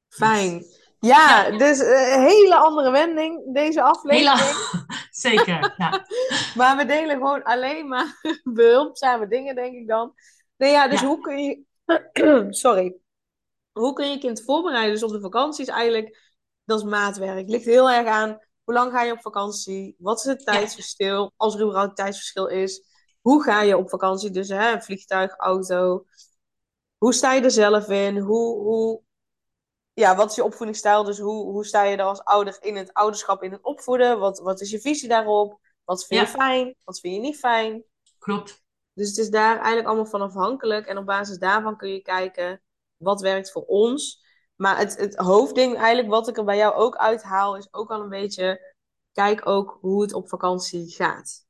Fijn. 0.10 0.64
Ja, 1.00 1.50
dus 1.58 1.80
eh, 1.80 2.14
een 2.14 2.22
hele 2.22 2.56
andere 2.56 2.92
wending 2.92 3.54
deze 3.54 3.82
aflevering. 3.82 4.40
Hele... 4.40 4.86
Zeker, 5.12 5.74
ja. 5.78 6.06
Maar 6.56 6.78
we 6.78 6.86
delen 6.86 7.16
gewoon 7.16 7.44
alleen 7.44 7.88
maar 7.88 8.20
behulpzame 8.44 9.28
dingen, 9.28 9.56
denk 9.56 9.76
ik 9.76 9.88
dan. 9.88 10.14
Nee, 10.58 10.72
ja, 10.72 10.88
dus 10.88 11.02
Ja. 11.02 11.08
hoe 11.08 11.20
kun 11.20 11.38
je... 11.44 11.64
Sorry. 12.50 12.96
Hoe 13.72 13.94
kun 13.94 14.06
je 14.06 14.12
je 14.12 14.20
kind 14.20 14.44
voorbereiden? 14.44 14.94
Dus 14.94 15.04
op 15.04 15.12
de 15.12 15.22
vakanties 15.22 15.68
eigenlijk, 15.68 16.36
dat 16.64 16.80
is 16.80 16.86
maatwerk. 16.86 17.50
Ligt 17.50 17.66
heel 17.66 17.90
erg 17.92 18.08
aan, 18.08 18.40
hoe 18.64 18.74
lang 18.74 18.92
ga 18.92 19.02
je 19.04 19.12
op 19.12 19.22
vakantie? 19.22 19.96
Wat 19.98 20.18
is 20.20 20.24
het 20.26 20.46
tijdsverschil? 20.46 21.34
Als 21.36 21.56
er 21.56 21.62
überhaupt 21.62 21.96
tijdsverschil 21.96 22.48
is. 22.48 22.87
Hoe 23.28 23.44
ga 23.44 23.62
je 23.62 23.78
op 23.78 23.90
vakantie? 23.90 24.30
Dus 24.30 24.50
hè, 24.50 24.82
vliegtuig, 24.82 25.34
auto. 25.38 26.06
Hoe 26.98 27.14
sta 27.14 27.34
je 27.34 27.42
er 27.42 27.52
zelf 27.52 27.90
in? 27.90 28.18
Hoe, 28.18 28.60
hoe... 28.60 29.02
Ja, 29.94 30.16
wat 30.16 30.30
is 30.30 30.36
je 30.36 30.44
opvoedingsstijl? 30.44 31.04
Dus 31.04 31.20
hoe, 31.20 31.52
hoe 31.52 31.66
sta 31.66 31.84
je 31.84 31.98
er 31.98 32.04
als 32.04 32.24
ouder 32.24 32.58
in 32.60 32.76
het 32.76 32.94
ouderschap, 32.94 33.44
in 33.44 33.52
het 33.52 33.64
opvoeden? 33.64 34.20
Wat, 34.20 34.40
wat 34.40 34.62
is 34.62 34.72
je 34.72 34.80
visie 34.80 35.10
daarop? 35.10 35.60
Wat 35.84 36.06
vind 36.06 36.22
je 36.22 36.26
Ja. 36.28 36.32
fijn? 36.32 36.76
Wat 36.84 37.00
vind 37.00 37.14
je 37.14 37.20
niet 37.20 37.38
fijn? 37.38 37.84
Klopt. 38.20 38.64
Dus 38.94 39.10
het 39.10 39.18
is 39.18 39.30
daar 39.30 39.56
eigenlijk 39.56 39.88
allemaal 39.88 40.06
van 40.06 40.22
afhankelijk. 40.22 40.88
En 40.88 40.98
op 40.98 41.06
basis 41.06 41.38
daarvan 41.38 41.78
kun 41.78 41.90
je 41.90 42.02
kijken 42.02 42.62
wat 42.98 43.22
werkt 43.22 43.52
voor 43.52 43.66
ons. 43.66 44.26
Maar 44.56 44.78
het, 44.78 44.98
het 44.98 45.16
hoofdding 45.16 45.76
eigenlijk, 45.76 46.10
wat 46.10 46.28
ik 46.28 46.38
er 46.38 46.46
bij 46.46 46.58
jou 46.58 46.74
ook 46.74 46.96
uithaal, 46.96 47.58
is 47.58 47.74
ook 47.74 47.90
al 47.90 48.02
een 48.02 48.10
beetje... 48.10 48.76
Kijk 49.12 49.48
ook 49.48 49.78
hoe 49.82 50.02
het 50.02 50.14
op 50.14 50.30
vakantie 50.30 50.92
gaat. 50.92 51.47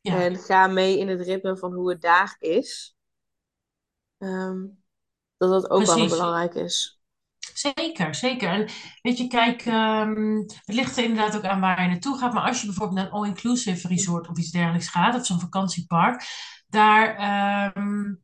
Ja. 0.00 0.20
En 0.20 0.36
ga 0.36 0.66
mee 0.66 0.98
in 0.98 1.08
het 1.08 1.20
ritme 1.20 1.56
van 1.56 1.72
hoe 1.72 1.90
het 1.90 2.00
daar 2.00 2.36
is. 2.38 2.96
Ehm, 4.18 4.66
dat 5.36 5.50
dat 5.50 5.70
ook 5.70 5.84
wel 5.84 6.08
belangrijk 6.08 6.54
is. 6.54 7.00
Zeker, 7.54 8.14
zeker. 8.14 8.48
En 8.48 8.68
weet 9.02 9.18
je, 9.18 9.26
kijk, 9.26 9.62
ehm, 9.62 10.36
het 10.36 10.74
ligt 10.74 10.96
er 10.96 11.04
inderdaad 11.04 11.36
ook 11.36 11.44
aan 11.44 11.60
waar 11.60 11.82
je 11.82 11.88
naartoe 11.88 12.18
gaat. 12.18 12.32
Maar 12.32 12.46
als 12.46 12.60
je 12.60 12.66
bijvoorbeeld 12.66 12.98
naar 12.98 13.06
een 13.06 13.12
all-inclusive 13.12 13.88
resort 13.88 14.28
of 14.28 14.38
iets 14.38 14.50
dergelijks 14.50 14.88
gaat, 14.88 15.14
of 15.14 15.26
zo'n 15.26 15.40
vakantiepark, 15.40 16.24
daar, 16.66 17.16
ehm, 17.16 18.14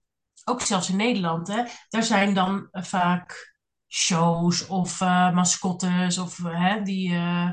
ook 0.45 0.61
zelfs 0.61 0.91
in 0.91 0.97
Nederland, 0.97 1.49
hè, 1.49 1.63
daar 1.89 2.03
zijn 2.03 2.35
dan 2.35 2.69
vaak 2.73 3.55
shows 3.89 4.67
of 4.67 5.01
eh, 5.01 5.33
mascottes 5.33 6.19
of 6.19 6.37
hè, 6.43 6.83
die, 6.83 7.15
eh, 7.15 7.51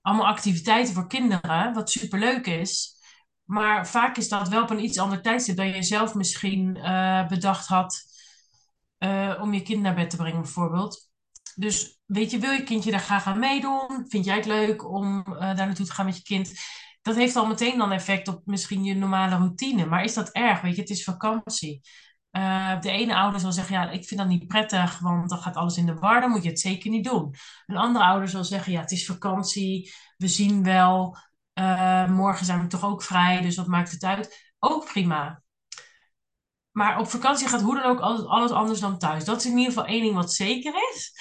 allemaal 0.00 0.26
activiteiten 0.26 0.94
voor 0.94 1.06
kinderen, 1.06 1.74
wat 1.74 1.90
superleuk 1.90 2.46
is. 2.46 2.95
Maar 3.46 3.88
vaak 3.88 4.16
is 4.16 4.28
dat 4.28 4.48
wel 4.48 4.62
op 4.62 4.70
een 4.70 4.84
iets 4.84 4.98
ander 4.98 5.22
tijdstip 5.22 5.56
dan 5.56 5.66
je 5.68 5.82
zelf 5.82 6.14
misschien 6.14 6.76
eh, 6.76 7.26
bedacht 7.26 7.66
had 7.66 8.02
eh, 8.98 9.38
om 9.40 9.54
je 9.54 9.62
kind 9.62 9.82
naar 9.82 9.94
bed 9.94 10.10
te 10.10 10.16
brengen, 10.16 10.42
bijvoorbeeld. 10.42 11.10
Dus 11.54 12.00
weet 12.06 12.30
je, 12.30 12.38
wil 12.38 12.50
je 12.50 12.62
kindje 12.62 12.90
daar 12.90 13.00
graag 13.00 13.26
aan 13.26 13.38
meedoen? 13.38 14.04
Vind 14.08 14.24
jij 14.24 14.36
het 14.36 14.46
leuk 14.46 14.90
om 14.90 15.24
eh, 15.26 15.38
daar 15.38 15.66
naartoe 15.66 15.86
te 15.86 15.92
gaan 15.92 16.06
met 16.06 16.16
je 16.16 16.22
kind? 16.22 16.52
Dat 17.02 17.16
heeft 17.16 17.36
al 17.36 17.46
meteen 17.46 17.78
dan 17.78 17.92
effect 17.92 18.28
op 18.28 18.42
misschien 18.44 18.84
je 18.84 18.94
normale 18.94 19.36
routine. 19.36 19.86
Maar 19.86 20.04
is 20.04 20.14
dat 20.14 20.30
erg? 20.30 20.60
Weet 20.60 20.74
je, 20.74 20.80
het 20.80 20.90
is 20.90 21.04
vakantie. 21.04 21.80
De 22.80 22.90
ene 22.90 23.14
ouder 23.14 23.40
zal 23.40 23.52
zeggen, 23.52 23.74
ja, 23.74 23.90
ik 23.90 24.06
vind 24.06 24.20
dat 24.20 24.28
niet 24.28 24.46
prettig, 24.46 24.98
want 24.98 25.28
dan 25.28 25.38
gaat 25.38 25.56
alles 25.56 25.76
in 25.76 25.86
de 25.86 25.94
war, 25.94 26.20
dan 26.20 26.30
moet 26.30 26.42
je 26.42 26.48
het 26.48 26.60
zeker 26.60 26.90
niet 26.90 27.04
doen. 27.04 27.34
Een 27.66 27.76
andere 27.76 28.04
ouder 28.04 28.28
zal 28.28 28.44
zeggen, 28.44 28.72
ja, 28.72 28.80
het 28.80 28.90
is 28.90 29.06
vakantie, 29.06 29.92
we 30.16 30.28
zien 30.28 30.62
wel, 30.62 31.16
eh, 31.56 32.08
morgen 32.08 32.46
zijn 32.46 32.60
we 32.60 32.66
toch 32.66 32.84
ook 32.84 33.02
vrij, 33.02 33.40
dus 33.40 33.56
wat 33.56 33.66
maakt 33.66 33.90
het 33.90 34.04
uit? 34.04 34.52
Ook 34.58 34.84
prima. 34.84 35.42
Maar 36.70 36.98
op 36.98 37.08
vakantie 37.08 37.48
gaat 37.48 37.60
hoe 37.60 37.74
dan 37.74 37.84
ook 37.84 38.00
alles, 38.00 38.24
alles 38.24 38.50
anders 38.50 38.80
dan 38.80 38.98
thuis. 38.98 39.24
Dat 39.24 39.36
is 39.38 39.44
in 39.44 39.56
ieder 39.56 39.72
geval 39.72 39.86
één 39.86 40.02
ding 40.02 40.14
wat 40.14 40.32
zeker 40.32 40.74
is. 40.92 41.12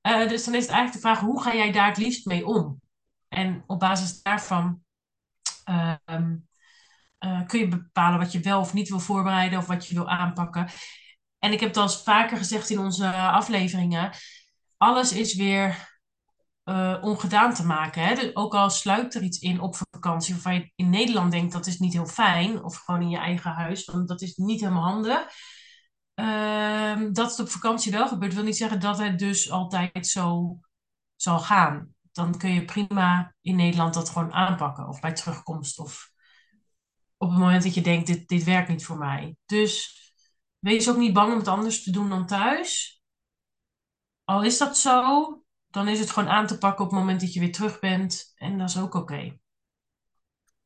Eh, 0.00 0.28
dus 0.28 0.44
dan 0.44 0.54
is 0.54 0.62
het 0.62 0.70
eigenlijk 0.70 0.92
de 0.92 0.98
vraag, 0.98 1.20
hoe 1.20 1.42
ga 1.42 1.54
jij 1.54 1.72
daar 1.72 1.86
het 1.88 1.96
liefst 1.96 2.26
mee 2.26 2.46
om? 2.46 2.80
En 3.28 3.64
op 3.66 3.78
basis 3.78 4.22
daarvan 4.22 4.82
ehm, 5.64 6.36
eh, 7.18 7.46
kun 7.46 7.58
je 7.58 7.68
bepalen 7.68 8.18
wat 8.18 8.32
je 8.32 8.40
wel 8.40 8.60
of 8.60 8.72
niet 8.72 8.88
wil 8.88 9.00
voorbereiden 9.00 9.58
of 9.58 9.66
wat 9.66 9.86
je 9.86 9.94
wil 9.94 10.08
aanpakken. 10.08 10.68
En 11.38 11.52
ik 11.52 11.60
heb 11.60 11.68
het 11.68 11.78
al 11.78 11.82
eens 11.82 12.02
vaker 12.02 12.36
gezegd 12.36 12.70
in 12.70 12.78
onze 12.78 13.12
afleveringen, 13.12 14.10
alles 14.76 15.12
is 15.12 15.34
weer 15.34 15.93
eh, 16.64 16.98
ongedaan 17.00 17.54
te 17.54 17.66
maken. 17.66 18.02
Hè? 18.02 18.14
Dus 18.14 18.36
ook 18.36 18.54
al 18.54 18.70
sluipt 18.70 19.14
er 19.14 19.22
iets 19.22 19.38
in 19.38 19.60
op 19.60 19.76
vakantie 19.90 20.34
waarvan 20.34 20.54
je 20.54 20.72
in 20.74 20.90
Nederland 20.90 21.30
denkt 21.30 21.52
dat 21.52 21.66
is 21.66 21.78
niet 21.78 21.92
heel 21.92 22.06
fijn, 22.06 22.64
of 22.64 22.76
gewoon 22.76 23.02
in 23.02 23.08
je 23.10 23.18
eigen 23.18 23.50
huis, 23.50 23.84
want 23.84 24.08
dat 24.08 24.22
is 24.22 24.36
niet 24.36 24.60
helemaal 24.60 24.82
handig. 24.82 25.26
Ehm, 26.14 27.12
dat 27.12 27.30
het 27.30 27.40
op 27.40 27.48
vakantie 27.48 27.92
wel 27.92 28.08
gebeurt, 28.08 28.34
wil 28.34 28.42
niet 28.42 28.56
zeggen 28.56 28.80
dat 28.80 28.98
het 28.98 29.18
dus 29.18 29.50
altijd 29.50 30.06
zo 30.06 30.58
zal 31.16 31.38
gaan. 31.38 31.94
Dan 32.12 32.38
kun 32.38 32.50
je 32.50 32.64
prima 32.64 33.34
in 33.40 33.56
Nederland 33.56 33.94
dat 33.94 34.08
gewoon 34.08 34.32
aanpakken, 34.32 34.88
of 34.88 35.00
bij 35.00 35.12
terugkomst, 35.12 35.78
of 35.78 36.10
op 37.16 37.28
het 37.28 37.38
moment 37.38 37.62
dat 37.62 37.74
je 37.74 37.80
denkt, 37.80 38.06
dit, 38.06 38.28
dit 38.28 38.44
werkt 38.44 38.68
niet 38.68 38.84
voor 38.84 38.98
mij. 38.98 39.36
Dus 39.46 40.02
wees 40.58 40.88
ook 40.90 40.96
niet 40.96 41.12
bang 41.12 41.32
om 41.32 41.38
het 41.38 41.48
anders 41.48 41.82
te 41.82 41.90
doen 41.90 42.08
dan 42.08 42.26
thuis. 42.26 43.02
Al 44.24 44.42
is 44.42 44.58
dat 44.58 44.78
zo, 44.78 45.43
dan 45.74 45.88
is 45.88 46.00
het 46.00 46.10
gewoon 46.10 46.28
aan 46.28 46.46
te 46.46 46.58
pakken 46.58 46.84
op 46.84 46.90
het 46.90 47.00
moment 47.00 47.20
dat 47.20 47.32
je 47.32 47.40
weer 47.40 47.52
terug 47.52 47.78
bent. 47.78 48.32
En 48.36 48.58
dat 48.58 48.68
is 48.68 48.78
ook 48.78 48.94
oké. 48.94 49.38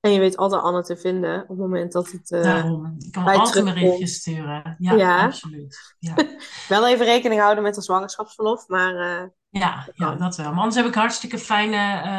En 0.00 0.12
je 0.12 0.18
weet 0.18 0.36
altijd 0.36 0.62
Anne 0.62 0.82
te 0.82 0.96
vinden 0.96 1.42
op 1.42 1.48
het 1.48 1.58
moment 1.58 1.92
dat 1.92 2.10
het. 2.10 2.30
Uh, 2.30 2.42
Daarom. 2.42 2.94
Ik 2.98 3.12
kan 3.12 3.24
altijd 3.24 3.66
een 3.66 3.74
berichtje 3.74 4.06
sturen. 4.06 4.76
Ja, 4.78 4.94
Ja. 4.94 5.24
absoluut. 5.24 5.94
Ja. 5.98 6.14
Wel 6.68 6.88
even 6.88 7.06
rekening 7.06 7.40
houden 7.40 7.62
met 7.64 7.76
een 7.76 7.82
zwangerschapsverlof, 7.82 8.68
maar 8.68 8.94
eh, 8.94 9.26
Ja, 9.48 9.88
ja, 9.94 10.14
dat 10.14 10.36
wel. 10.36 10.50
Maar 10.50 10.58
anders 10.58 10.76
heb 10.76 10.86
ik 10.86 10.94
hartstikke 10.94 11.38
fijne 11.38 11.76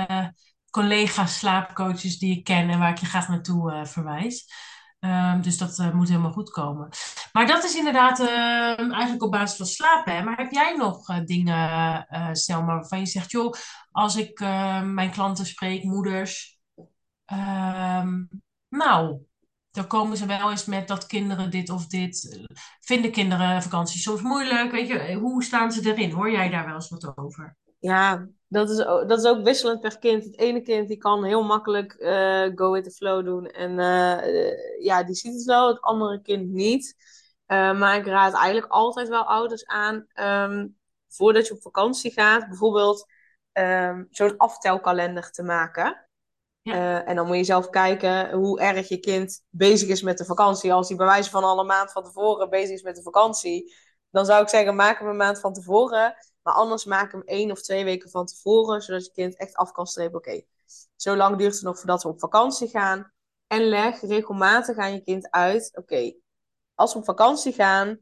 eh 0.08 0.28
collega's, 0.70 1.38
slaapcoaches 1.38 2.20
die 2.20 2.38
ik 2.38 2.44
ken 2.44 2.70
en 2.70 2.80
waar 2.80 2.90
ik 2.90 2.98
je 2.98 3.06
graag 3.06 3.28
naartoe 3.28 3.82
verwijs. 3.86 4.52
Ehm, 5.00 5.42
dus 5.42 5.58
dat 5.58 5.80
eh, 5.80 5.94
moet 5.94 6.08
helemaal 6.10 6.32
goed 6.32 6.50
komen. 6.50 6.90
Maar 7.32 7.48
dat 7.48 7.64
is 7.64 7.76
inderdaad 7.76 8.20
ehm, 8.20 8.92
eigenlijk 8.92 9.24
op 9.24 9.32
basis 9.32 9.58
van 9.58 9.66
slapen. 9.66 10.16
Hè. 10.16 10.24
Maar 10.24 10.38
heb 10.38 10.52
jij 10.52 10.76
nog 10.76 11.10
eh, 11.10 11.18
dingen, 11.26 12.06
eh 12.08 12.30
Selma, 12.32 12.74
waarvan 12.74 13.00
je 13.00 13.06
zegt, 13.06 13.32
joh, 13.32 13.54
als 13.92 14.16
ik 14.16 14.40
eh, 14.40 14.82
mijn 14.82 15.12
klanten 15.12 15.46
spreek, 15.46 15.84
moeders, 15.84 16.60
ehm, 17.26 18.24
nou, 18.70 19.26
dan 19.72 19.88
komen 19.88 20.18
ze 20.18 20.26
wel 20.26 20.52
eens 20.52 20.66
met 20.66 20.88
dat 20.88 21.06
kinderen 21.06 21.52
dit 21.52 21.70
of 21.70 21.88
dit. 21.88 22.46
Vinden 22.80 23.12
kinderen 23.12 23.64
vakantie 23.64 24.00
soms 24.00 24.22
moeilijk? 24.22 24.72
Weet 24.72 24.88
je, 24.88 25.14
hoe 25.14 25.44
staan 25.44 25.72
ze 25.72 25.94
erin? 25.94 26.12
Hoor 26.12 26.32
jij 26.32 26.50
daar 26.50 26.66
wel 26.66 26.76
eens 26.76 26.90
wat 26.90 27.18
over? 27.18 27.58
Ja, 27.80 28.28
dat 28.48 28.70
is, 28.70 28.86
ook, 28.86 29.10
dat 29.10 29.20
is 29.20 29.26
ook 29.26 29.44
wisselend 29.44 29.80
per 29.80 30.00
kind. 30.00 30.24
Het 30.24 30.38
ene 30.38 30.62
kind 30.62 30.88
die 30.88 30.98
kan 30.98 31.24
heel 31.24 31.44
makkelijk 31.44 31.94
eh, 31.94 32.50
go 32.56 32.72
with 32.72 32.84
the 32.84 32.92
flow 32.92 33.26
doen. 33.26 33.48
En 33.48 33.80
eh, 33.80 34.48
eh, 34.48 34.84
ja, 34.84 35.04
die 35.04 35.16
ziet 35.16 35.34
het 35.34 35.44
wel, 35.44 35.68
het 35.68 35.82
andere 35.82 36.22
kind 36.22 36.50
niet. 36.50 36.96
Maar 37.48 37.98
ik 37.98 38.06
raad 38.06 38.34
eigenlijk 38.34 38.72
altijd 38.72 39.08
wel 39.08 39.24
ouders 39.24 39.66
aan, 39.66 40.06
ehm, 40.14 40.68
voordat 41.08 41.48
je 41.48 41.54
op 41.54 41.62
vakantie 41.62 42.12
gaat, 42.12 42.48
bijvoorbeeld 42.48 43.06
ehm, 43.52 44.04
zo'n 44.10 44.38
aftelkalender 44.38 45.32
te 45.32 45.44
maken. 45.44 46.08
Ja. 46.62 47.06
En 47.06 47.16
dan 47.16 47.28
moet 47.28 47.36
je 47.36 47.44
zelf 47.44 47.70
kijken 47.70 48.32
hoe 48.32 48.60
erg 48.60 48.88
je 48.88 49.00
kind 49.00 49.42
bezig 49.50 49.90
is 49.90 50.02
met 50.02 50.18
de 50.18 50.26
vakantie. 50.26 50.74
Als 50.74 50.88
hij 50.88 50.98
bij 50.98 51.06
wijze 51.06 51.30
van 51.30 51.44
al 51.44 51.60
een 51.60 51.66
maand 51.66 51.92
van 51.92 52.04
tevoren 52.04 52.50
bezig 52.50 52.70
is 52.70 52.82
met 52.82 52.96
de 52.96 53.02
vakantie, 53.02 53.74
dan 54.10 54.26
zou 54.26 54.42
ik 54.42 54.50
zeggen, 54.50 54.76
maak 54.76 55.00
hem 55.00 55.08
een 55.08 55.16
maand 55.16 55.40
van 55.40 55.54
tevoren. 55.54 56.16
Maar 56.50 56.58
anders 56.58 56.86
maak 56.86 57.12
hem 57.12 57.22
één 57.22 57.52
of 57.52 57.62
twee 57.62 57.84
weken 57.84 58.10
van 58.10 58.26
tevoren, 58.26 58.82
zodat 58.82 59.06
je 59.06 59.12
kind 59.12 59.38
echt 59.38 59.56
af 59.56 59.72
kan 59.72 59.88
strepen. 59.88 60.18
Oké, 60.18 60.42
zo 60.96 61.16
lang 61.16 61.38
duurt 61.38 61.54
het 61.54 61.62
nog 61.64 61.78
voordat 61.78 62.04
we 62.04 62.10
op 62.10 62.20
vakantie 62.20 62.68
gaan. 62.68 63.12
En 63.48 63.62
leg 63.62 64.02
regelmatig 64.02 64.78
aan 64.78 64.94
je 64.94 65.02
kind 65.04 65.32
uit, 65.32 65.72
oké, 65.78 66.14
als 66.76 66.94
we 66.94 67.00
op 67.00 67.06
vakantie 67.06 67.54
gaan, 67.54 68.00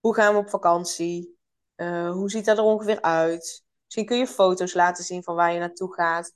hoe 0.00 0.14
gaan 0.14 0.32
we 0.34 0.38
op 0.40 0.50
vakantie? 0.50 1.38
Eh, 1.74 2.10
hoe 2.10 2.30
ziet 2.30 2.44
dat 2.44 2.58
er 2.58 2.64
ongeveer 2.64 3.02
uit? 3.02 3.64
Misschien 3.84 4.06
kun 4.06 4.16
je 4.16 4.26
foto's 4.26 4.74
laten 4.74 5.04
zien 5.04 5.22
van 5.22 5.34
waar 5.34 5.52
je 5.52 5.58
naartoe 5.58 5.94
gaat. 5.94 6.32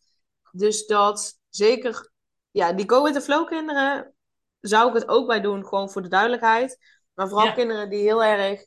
Dus 0.52 0.86
dat 0.86 1.38
zeker, 1.48 2.10
ja, 2.50 2.72
die 2.72 2.90
go 2.90 3.02
with 3.02 3.14
the 3.14 3.20
flow 3.20 3.46
kinderen 3.46 4.14
zou 4.60 4.88
ik 4.88 4.94
het 4.94 5.08
ook 5.08 5.26
bij 5.26 5.40
doen, 5.40 5.66
gewoon 5.66 5.90
voor 5.90 6.02
de 6.02 6.08
duidelijkheid. 6.08 6.78
Maar 7.14 7.28
vooral 7.28 7.46
Ja. 7.46 7.52
kinderen 7.52 7.90
die 7.90 8.00
heel 8.02 8.24
erg 8.24 8.66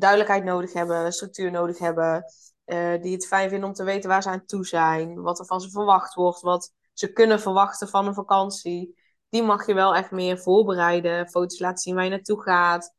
duidelijkheid 0.00 0.44
nodig 0.44 0.72
hebben, 0.72 1.12
structuur 1.12 1.50
nodig 1.50 1.78
hebben, 1.78 2.24
eh, 2.64 3.02
die 3.02 3.12
het 3.12 3.26
fijn 3.26 3.48
vinden 3.48 3.68
om 3.68 3.74
te 3.74 3.84
weten 3.84 4.08
waar 4.10 4.22
ze 4.22 4.28
aan 4.28 4.46
toe 4.46 4.66
zijn, 4.66 5.22
wat 5.22 5.38
er 5.38 5.46
van 5.46 5.60
ze 5.60 5.70
verwacht 5.70 6.14
wordt, 6.14 6.40
wat 6.40 6.72
ze 6.92 7.12
kunnen 7.12 7.40
verwachten 7.40 7.88
van 7.88 8.06
een 8.06 8.14
vakantie. 8.14 8.98
Die 9.28 9.42
mag 9.42 9.66
je 9.66 9.74
wel 9.74 9.94
echt 9.94 10.10
meer 10.10 10.38
voorbereiden, 10.38 11.28
foto's 11.28 11.58
laten 11.58 11.78
zien 11.78 11.94
waar 11.94 12.04
je 12.04 12.10
naartoe 12.10 12.42
gaat. 12.42 12.94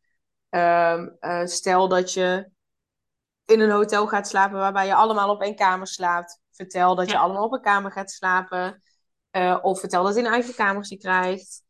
Ehm, 0.49 1.09
eh, 1.19 1.45
stel 1.45 1.87
dat 1.87 2.13
je 2.13 2.49
in 3.45 3.59
een 3.59 3.69
hotel 3.71 4.07
gaat 4.07 4.27
slapen 4.27 4.57
waarbij 4.57 4.85
je 4.85 4.95
allemaal 4.95 5.29
op 5.29 5.41
één 5.41 5.55
kamer 5.55 5.87
slaapt. 5.87 6.39
Vertel 6.51 6.95
dat 6.95 7.05
je 7.07 7.13
Ja. 7.13 7.19
allemaal 7.19 7.43
op 7.43 7.53
een 7.53 7.61
kamer 7.61 7.91
gaat 7.91 8.11
slapen. 8.11 8.81
Eh, 9.31 9.57
of 9.61 9.79
vertel 9.79 10.03
dat 10.03 10.15
je 10.15 10.19
een 10.19 10.31
eigen 10.31 10.55
kamertje 10.55 10.97
krijgt. 10.97 11.63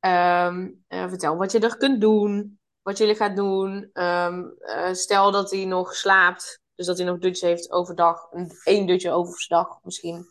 Ehm, 0.00 0.68
eh, 0.88 1.08
vertel 1.08 1.36
wat 1.36 1.52
je 1.52 1.58
er 1.58 1.76
kunt 1.76 2.00
doen. 2.00 2.57
Wat 2.88 2.98
jullie 2.98 3.14
gaat 3.14 3.36
doen. 3.36 3.90
Ehm, 3.92 4.44
eh, 4.58 4.92
stel 4.92 5.30
dat 5.30 5.50
hij 5.50 5.64
nog 5.64 5.94
slaapt. 5.94 6.60
Dus 6.74 6.86
dat 6.86 6.96
hij 6.96 7.06
nog 7.06 7.18
dutje 7.18 7.46
heeft 7.46 7.70
overdag. 7.70 8.26
Een, 8.30 8.50
één 8.64 8.86
dutje 8.86 9.10
overdag 9.10 9.78
misschien. 9.82 10.26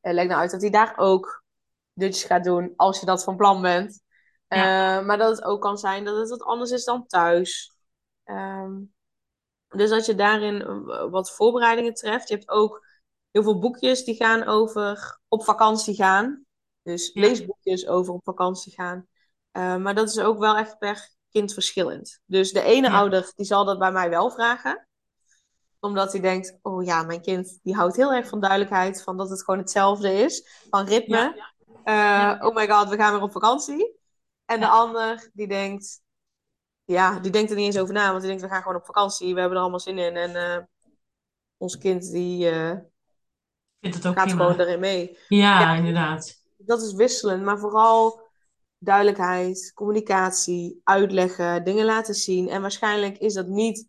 Eh 0.00 0.12
leg 0.12 0.26
nou 0.26 0.40
uit 0.40 0.50
dat 0.50 0.60
hij 0.60 0.70
daar 0.70 0.94
ook 0.96 1.44
dutjes 1.92 2.24
gaat 2.24 2.44
doen. 2.44 2.72
Als 2.76 3.00
je 3.00 3.06
dat 3.06 3.24
van 3.24 3.36
plan 3.36 3.62
bent. 3.62 4.02
Eh, 4.48 4.60
maar 5.04 5.18
dat 5.18 5.36
het 5.36 5.44
ook 5.44 5.60
kan 5.60 5.78
zijn 5.78 6.04
dat 6.04 6.16
het 6.16 6.28
wat 6.28 6.42
anders 6.42 6.70
is 6.70 6.84
dan 6.84 7.06
thuis. 7.06 7.76
Ehm, 8.24 8.80
dus 9.68 9.90
dat 9.90 10.06
je 10.06 10.14
daarin 10.14 10.84
wat 11.10 11.34
voorbereidingen 11.34 11.94
treft. 11.94 12.28
Je 12.28 12.34
hebt 12.34 12.48
ook 12.48 12.86
heel 13.30 13.42
veel 13.42 13.58
boekjes 13.58 14.04
die 14.04 14.14
gaan 14.14 14.44
over 14.44 15.18
op 15.28 15.44
vakantie 15.44 15.94
gaan. 15.94 16.44
Dus 16.82 17.10
leesboekjes 17.12 17.86
over 17.86 18.14
op 18.14 18.24
vakantie 18.24 18.72
gaan. 18.72 19.08
Maar 19.52 19.94
dat 19.94 20.08
is 20.08 20.18
ook 20.18 20.38
wel 20.38 20.56
echt 20.56 20.78
per 20.78 21.13
kind 21.34 21.52
verschillend. 21.52 22.20
Dus 22.26 22.52
de 22.52 22.62
ene 22.62 22.86
Ja. 22.88 22.94
ouder 22.94 23.32
die 23.34 23.46
zal 23.46 23.64
dat 23.64 23.78
bij 23.78 23.92
mij 23.92 24.10
wel 24.10 24.30
vragen. 24.30 24.88
Omdat 25.80 26.12
hij 26.12 26.20
denkt, 26.20 26.58
oh 26.62 26.84
ja, 26.84 27.02
mijn 27.02 27.20
kind 27.22 27.58
die 27.62 27.74
houdt 27.74 27.96
heel 27.96 28.12
erg 28.12 28.28
van 28.28 28.40
duidelijkheid. 28.40 29.02
Van 29.02 29.16
dat 29.16 29.30
het 29.30 29.44
gewoon 29.44 29.60
hetzelfde 29.60 30.12
is. 30.12 30.48
Van 30.70 30.86
ritme. 30.86 31.32
Ja. 31.84 32.36
Eh, 32.38 32.46
Oh 32.46 32.54
my 32.54 32.68
god, 32.68 32.88
we 32.88 32.96
gaan 32.96 33.12
weer 33.12 33.22
op 33.22 33.32
vakantie. 33.32 33.98
En 34.44 34.60
de 34.60 34.68
ander 34.68 35.30
die 35.32 35.48
denkt, 35.48 36.00
ja, 36.84 37.18
die 37.20 37.30
denkt 37.30 37.50
er 37.50 37.56
niet 37.56 37.66
eens 37.66 37.78
over 37.78 37.94
na. 37.94 38.06
Want 38.08 38.18
die 38.20 38.28
denkt, 38.28 38.42
we 38.42 38.48
gaan 38.48 38.62
gewoon 38.62 38.76
op 38.78 38.84
vakantie. 38.86 39.34
We 39.34 39.38
hebben 39.40 39.56
er 39.56 39.62
allemaal 39.62 39.80
zin 39.80 39.98
in. 39.98 40.16
En 40.16 40.36
eh, 40.36 40.62
ons 41.56 41.78
kind 41.78 42.10
die 42.10 42.50
eh, 42.50 42.70
Ik 42.70 42.80
vind 43.80 43.94
het 43.94 44.06
ook 44.06 44.14
gaat 44.14 44.26
prima. 44.26 44.42
gewoon 44.44 44.60
erin 44.60 44.80
mee. 44.80 45.18
Ja, 45.28 45.60
Ja. 45.60 45.74
inderdaad. 45.74 46.42
Dat 46.56 46.82
is 46.82 46.92
wisselend, 46.92 47.42
maar 47.44 47.58
vooral 47.58 48.23
duidelijkheid, 48.84 49.70
communicatie, 49.74 50.80
uitleggen, 50.84 51.64
dingen 51.64 51.84
laten 51.84 52.14
zien. 52.14 52.48
En 52.48 52.60
waarschijnlijk 52.60 53.18
is 53.18 53.34
dat 53.34 53.46
niet, 53.46 53.88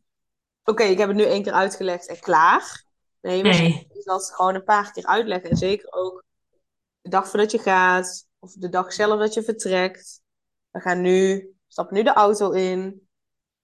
oké, 0.63 0.83
ik 0.83 0.97
heb 0.97 1.07
het 1.07 1.17
nu 1.17 1.23
één 1.23 1.43
keer 1.43 1.53
uitgelegd 1.53 2.07
en 2.07 2.19
klaar. 2.19 2.83
Nee, 3.21 3.41
Nee. 3.41 3.87
is 3.93 4.03
dat 4.03 4.31
gewoon 4.35 4.55
een 4.55 4.63
paar 4.63 4.91
keer 4.91 5.05
uitleggen. 5.05 5.49
En 5.49 5.57
zeker 5.57 5.91
ook 5.93 6.23
de 7.01 7.09
dag 7.09 7.27
voordat 7.29 7.51
je 7.51 7.59
gaat, 7.59 8.27
of 8.39 8.53
de 8.53 8.69
dag 8.69 8.93
zelf 8.93 9.19
dat 9.19 9.33
je 9.33 9.43
vertrekt. 9.43 10.21
We 10.71 10.79
gaan 10.79 11.01
nu, 11.01 11.49
stappen 11.67 11.95
nu 11.95 12.03
de 12.03 12.13
auto 12.13 12.51
in. 12.51 13.07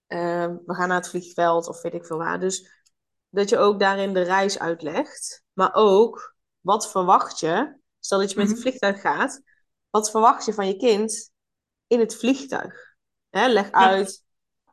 Eh, 0.08 0.48
we 0.65 0.74
gaan 0.74 0.88
naar 0.88 0.98
het 0.98 1.10
vliegveld 1.10 1.67
of 1.67 1.82
weet 1.82 1.94
ik 1.94 2.06
veel 2.06 2.17
waar. 2.17 2.39
Dus 2.39 2.84
dat 3.30 3.50
je 3.50 3.58
ook 3.58 3.80
daarin 3.80 4.13
de 4.13 4.22
reis 4.22 4.60
uitlegt. 4.60 5.44
Maar 5.54 5.74
ook, 5.74 6.36
wat 6.60 6.91
verwacht 6.91 7.39
je? 7.39 7.80
Stel 8.00 8.20
dat 8.20 8.32
je 8.32 8.36
met 8.38 8.46
Mhm. 8.46 8.54
het 8.54 8.63
vliegtuig 8.63 9.02
gaat. 9.02 9.41
Wat 9.91 10.12
verwacht 10.12 10.45
je 10.45 10.54
van 10.54 10.67
je 10.67 10.75
kind 10.75 11.32
in 11.88 11.99
het 11.99 12.15
vliegtuig? 12.15 12.95
Leg 13.30 13.71
uit 13.71 14.23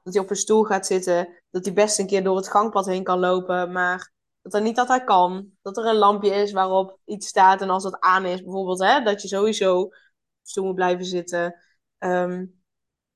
dat 0.03 0.15
hij 0.15 0.23
op 0.23 0.31
een 0.31 0.37
stoel 0.37 0.65
gaat 0.65 0.87
zitten. 0.87 1.43
Dat 1.51 1.65
hij 1.65 1.75
best 1.75 1.99
een 1.99 2.07
keer 2.07 2.25
door 2.25 2.37
het 2.37 2.49
gangpad 2.49 2.87
heen 2.87 3.03
kan 3.03 3.19
lopen. 3.19 3.73
Maar 3.73 4.13
dat 4.43 4.55
er 4.55 4.61
niet 4.61 4.79
altijd 4.79 5.05
kan. 5.05 5.51
Dat 5.63 5.77
er 5.77 5.87
een 5.87 5.97
lampje 5.97 6.31
is 6.31 6.53
waarop 6.53 6.99
iets 7.05 7.27
staat. 7.27 7.61
En 7.61 7.71
als 7.71 7.83
dat 7.83 8.01
aan 8.01 8.25
is, 8.25 8.43
bijvoorbeeld, 8.43 8.81
hè, 8.81 9.03
dat 9.03 9.23
je 9.23 9.29
sowieso 9.29 9.81
op 9.81 9.95
stoel 10.43 10.65
moet 10.65 10.75
blijven 10.75 11.05
zitten. 11.05 11.63
Ehm, 11.99 12.47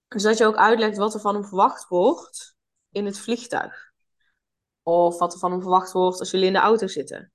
dus 0.09 0.23
dat 0.23 0.39
je 0.39 0.47
ook 0.47 0.57
uitlegt 0.57 0.97
wat 0.97 1.15
er 1.15 1.21
van 1.21 1.35
hem 1.35 1.45
verwacht 1.45 1.89
wordt 1.89 2.57
in 2.91 3.07
het 3.07 3.19
vliegtuig. 3.19 3.93
Of 4.83 5.19
wat 5.19 5.33
er 5.33 5.39
van 5.39 5.51
hem 5.51 5.61
verwacht 5.61 5.93
wordt 5.93 6.19
als 6.19 6.31
jullie 6.31 6.47
in 6.47 6.53
de 6.53 6.59
auto 6.59 6.87
zitten. 6.87 7.33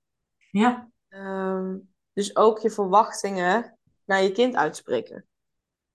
Ja, 0.50 0.90
Ehm, 1.08 1.78
dus 2.12 2.36
ook 2.36 2.58
je 2.58 2.70
verwachtingen 2.70 3.77
naar 4.08 4.22
je 4.22 4.32
kind 4.32 4.56
uitspreken. 4.56 5.26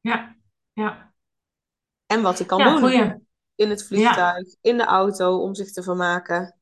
ja, 0.01 0.35
ja. 0.73 1.13
En 2.05 2.21
wat 2.21 2.37
hij 2.37 2.47
kan 2.47 2.59
Ja, 2.59 2.69
doen 2.69 2.79
goeie. 2.79 3.13
in 3.55 3.69
het 3.69 3.85
vliegtuig, 3.87 4.47
in 4.61 4.77
de 4.77 4.83
auto, 4.85 5.37
om 5.41 5.55
zich 5.55 5.71
te 5.71 5.83
vermaken. 5.83 6.57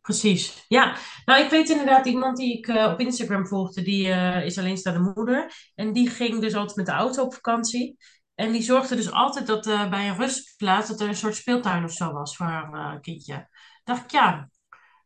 Precies. 0.00 0.64
Ja, 0.68 0.96
nou 1.24 1.44
ik 1.44 1.50
weet 1.50 1.68
inderdaad 1.68 2.06
iemand 2.06 2.36
die 2.36 2.58
ik 2.58 2.66
eh, 2.68 2.90
op 2.92 3.00
Instagram 3.00 3.46
volgde, 3.46 3.82
die 3.82 4.08
eh, 4.12 4.44
is 4.44 4.58
alleenstaande 4.58 5.12
moeder. 5.14 5.52
En 5.74 5.92
die 5.92 6.10
ging 6.10 6.40
dus 6.40 6.54
altijd 6.54 6.76
met 6.76 6.86
de 6.86 6.92
auto 6.92 7.22
op 7.24 7.34
vakantie. 7.34 7.96
En 8.34 8.52
die 8.52 8.62
zorgde 8.62 8.96
dus 8.96 9.10
altijd 9.12 9.46
dat 9.46 9.66
eh, 9.66 9.88
bij 9.90 10.08
een 10.08 10.16
rustplaats 10.16 10.88
dat 10.88 11.00
er 11.00 11.08
een 11.08 11.16
soort 11.16 11.34
speeltuin 11.36 11.84
of 11.84 11.92
zo 11.92 12.12
was 12.12 12.36
voor 12.36 12.46
haar 12.46 13.00
kindje. 13.00 13.48
Dacht 13.84 14.04
ik, 14.04 14.10
ja, 14.10 14.50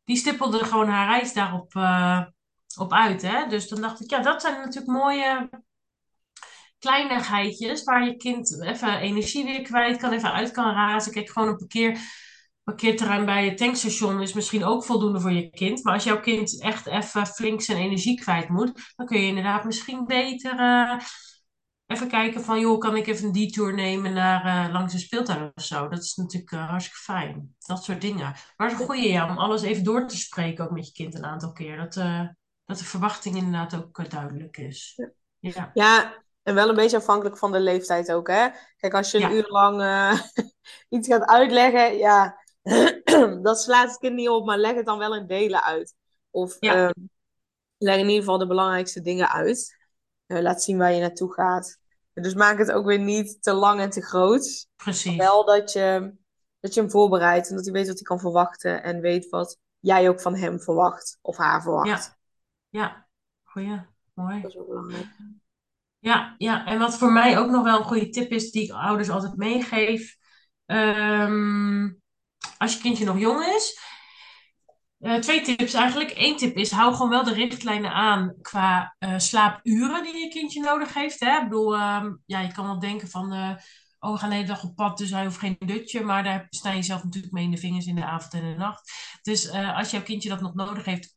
die 0.04 0.16
stippelde 0.16 0.64
gewoon 0.64 0.88
haar 0.88 1.06
reis 1.08 1.32
daarop 1.32 1.74
uh, 1.74 2.22
op 2.76 2.92
uit. 2.92 3.22
Hè? 3.22 3.46
Dus 3.46 3.68
dan 3.68 3.80
dacht 3.80 4.00
ik, 4.00 4.10
ja, 4.10 4.20
dat 4.20 4.42
zijn 4.42 4.58
natuurlijk 4.58 4.86
mooie 4.86 5.50
kleinigheidjes 6.82 7.84
waar 7.84 8.04
je 8.04 8.16
kind 8.16 8.62
even 8.62 8.98
energie 8.98 9.44
weer 9.44 9.62
kwijt 9.62 9.96
kan, 9.96 10.12
even 10.12 10.32
uit 10.32 10.50
kan 10.50 10.74
razen. 10.74 11.12
Kijk, 11.12 11.30
gewoon 11.30 11.48
een 11.48 11.56
parkeer, 11.56 11.98
parkeerterrein 12.62 13.24
bij 13.24 13.44
je 13.44 13.54
tankstation 13.54 14.22
is 14.22 14.32
misschien 14.32 14.64
ook 14.64 14.84
voldoende 14.84 15.20
voor 15.20 15.32
je 15.32 15.50
kind. 15.50 15.84
Maar 15.84 15.94
als 15.94 16.04
jouw 16.04 16.20
kind 16.20 16.60
echt 16.60 16.86
even 16.86 17.26
flink 17.26 17.60
zijn 17.60 17.78
energie 17.78 18.20
kwijt 18.20 18.48
moet, 18.48 18.92
dan 18.96 19.06
kun 19.06 19.20
je 19.20 19.26
inderdaad 19.26 19.64
misschien 19.64 20.06
beter 20.06 20.60
uh, 20.60 21.00
even 21.86 22.08
kijken 22.08 22.44
van, 22.44 22.60
joh, 22.60 22.78
kan 22.78 22.96
ik 22.96 23.06
even 23.06 23.26
een 23.26 23.32
detour 23.32 23.74
nemen 23.74 24.12
naar 24.12 24.66
uh, 24.66 24.72
langs 24.72 24.92
een 24.92 24.98
speeltuin 24.98 25.52
of 25.54 25.64
zo? 25.64 25.88
Dat 25.88 26.02
is 26.02 26.14
natuurlijk 26.14 26.52
uh, 26.52 26.68
hartstikke 26.68 27.00
fijn. 27.00 27.54
Dat 27.58 27.84
soort 27.84 28.00
dingen. 28.00 28.34
Maar 28.56 28.70
het 28.70 28.84
goede 28.84 29.08
ja, 29.08 29.30
om 29.30 29.38
alles 29.38 29.62
even 29.62 29.84
door 29.84 30.06
te 30.06 30.16
spreken 30.16 30.64
ook 30.64 30.70
met 30.70 30.86
je 30.86 30.92
kind 30.92 31.14
een 31.14 31.24
aantal 31.24 31.52
keer. 31.52 31.76
Dat, 31.76 31.96
dat 32.72 32.80
de 32.80 32.90
verwachting 32.90 33.36
inderdaad 33.36 33.74
ook 33.74 34.10
duidelijk 34.10 34.56
is. 34.56 35.00
Ja. 35.38 35.70
ja. 35.74 36.22
En 36.42 36.54
wel 36.54 36.68
een 36.68 36.74
beetje 36.74 36.96
afhankelijk 36.96 37.38
van 37.38 37.52
de 37.52 37.60
leeftijd 37.60 38.12
ook, 38.12 38.28
hè? 38.28 38.48
Kijk, 38.76 38.94
als 38.94 39.10
je 39.10 39.22
een 39.22 39.32
uur 39.32 39.48
lang 39.48 39.80
uh, 39.80 40.20
iets 40.98 41.08
gaat 41.08 41.24
uitleggen, 41.24 41.96
ja, 41.96 42.36
dat 43.42 43.60
slaat 43.60 43.88
het 43.88 43.98
kind 43.98 44.14
niet 44.14 44.28
op, 44.28 44.46
maar 44.46 44.58
leg 44.58 44.74
het 44.74 44.86
dan 44.86 44.98
wel 44.98 45.16
in 45.16 45.26
delen 45.26 45.62
uit. 45.62 45.94
Of 46.30 46.56
uh, 46.60 46.90
leg 47.78 47.96
in 47.96 48.08
ieder 48.08 48.18
geval 48.18 48.38
de 48.38 48.46
belangrijkste 48.46 49.00
dingen 49.00 49.30
uit. 49.30 49.76
Uh, 50.26 50.40
laat 50.40 50.62
zien 50.62 50.78
waar 50.78 50.92
je 50.92 51.00
naartoe 51.00 51.32
gaat. 51.32 51.78
Dus 52.12 52.34
maak 52.34 52.58
het 52.58 52.72
ook 52.72 52.86
weer 52.86 52.98
niet 52.98 53.42
te 53.42 53.52
lang 53.52 53.80
en 53.80 53.90
te 53.90 54.02
groot. 54.02 54.68
Precies. 54.76 55.16
Wel 55.16 55.44
dat 55.44 55.72
je, 55.72 56.14
dat 56.60 56.74
je 56.74 56.80
hem 56.80 56.90
voorbereidt 56.90 57.48
en 57.48 57.56
dat 57.56 57.64
hij 57.64 57.74
weet 57.74 57.86
wat 57.86 57.96
hij 57.96 58.06
kan 58.06 58.20
verwachten 58.20 58.82
en 58.82 59.00
weet 59.00 59.28
wat 59.28 59.58
jij 59.78 60.08
ook 60.08 60.20
van 60.20 60.34
hem 60.34 60.60
verwacht 60.60 61.18
of 61.20 61.36
haar 61.36 61.62
verwacht. 61.62 61.86
Ja, 61.86 62.16
ja. 62.72 63.06
goeie, 63.44 63.80
mooi. 64.14 64.40
Dat 64.40 64.50
is 64.50 64.56
ook 64.56 64.68
belangrijk. 64.68 65.06
Ja, 65.98 66.34
ja, 66.38 66.66
en 66.66 66.78
wat 66.78 66.98
voor 66.98 67.12
mij 67.12 67.38
ook 67.38 67.50
nog 67.50 67.64
wel 67.64 67.78
een 67.78 67.84
goede 67.84 68.08
tip 68.08 68.30
is, 68.30 68.50
die 68.50 68.62
ik 68.62 68.70
ouders 68.72 69.08
altijd 69.10 69.36
meegeef. 69.36 70.16
Ehm, 70.66 71.90
als 72.58 72.74
je 72.74 72.80
kindje 72.80 73.04
nog 73.04 73.18
jong 73.18 73.44
is. 73.44 73.80
Uh, 74.98 75.14
twee 75.18 75.40
tips 75.40 75.74
eigenlijk. 75.74 76.12
Eén 76.16 76.36
tip 76.36 76.56
is, 76.56 76.70
hou 76.70 76.94
gewoon 76.94 77.10
wel 77.10 77.24
de 77.24 77.32
richtlijnen 77.32 77.92
aan 77.92 78.34
qua 78.40 78.96
uh, 78.98 79.18
slaapuren 79.18 80.02
die 80.02 80.16
je 80.16 80.28
kindje 80.28 80.60
nodig 80.60 80.94
heeft. 80.94 81.20
Hè? 81.20 81.36
Ik 81.36 81.42
bedoel, 81.42 81.80
um, 81.80 82.22
ja, 82.26 82.40
je 82.40 82.52
kan 82.52 82.66
wel 82.66 82.78
denken 82.78 83.08
van, 83.08 83.32
uh, 83.32 83.50
oh, 83.98 84.12
we 84.12 84.18
gaan 84.18 84.28
de 84.28 84.34
hele 84.34 84.46
dag 84.46 84.64
op 84.64 84.74
pad, 84.74 84.98
dus 84.98 85.10
hij 85.10 85.24
hoeft 85.24 85.38
geen 85.38 85.56
dutje. 85.58 86.04
Maar 86.04 86.24
daar 86.24 86.46
snij 86.50 86.76
je 86.76 86.82
zelf 86.82 87.04
natuurlijk 87.04 87.32
mee 87.32 87.44
in 87.44 87.50
de 87.50 87.56
vingers 87.56 87.86
in 87.86 87.94
de 87.94 88.04
avond 88.04 88.32
en 88.34 88.50
de 88.50 88.56
nacht. 88.56 88.92
Dus 89.22 89.50
als 89.50 89.90
jouw 89.90 90.02
kindje 90.02 90.28
dat 90.28 90.40
nog 90.40 90.54
nodig 90.54 90.84
heeft, 90.84 91.16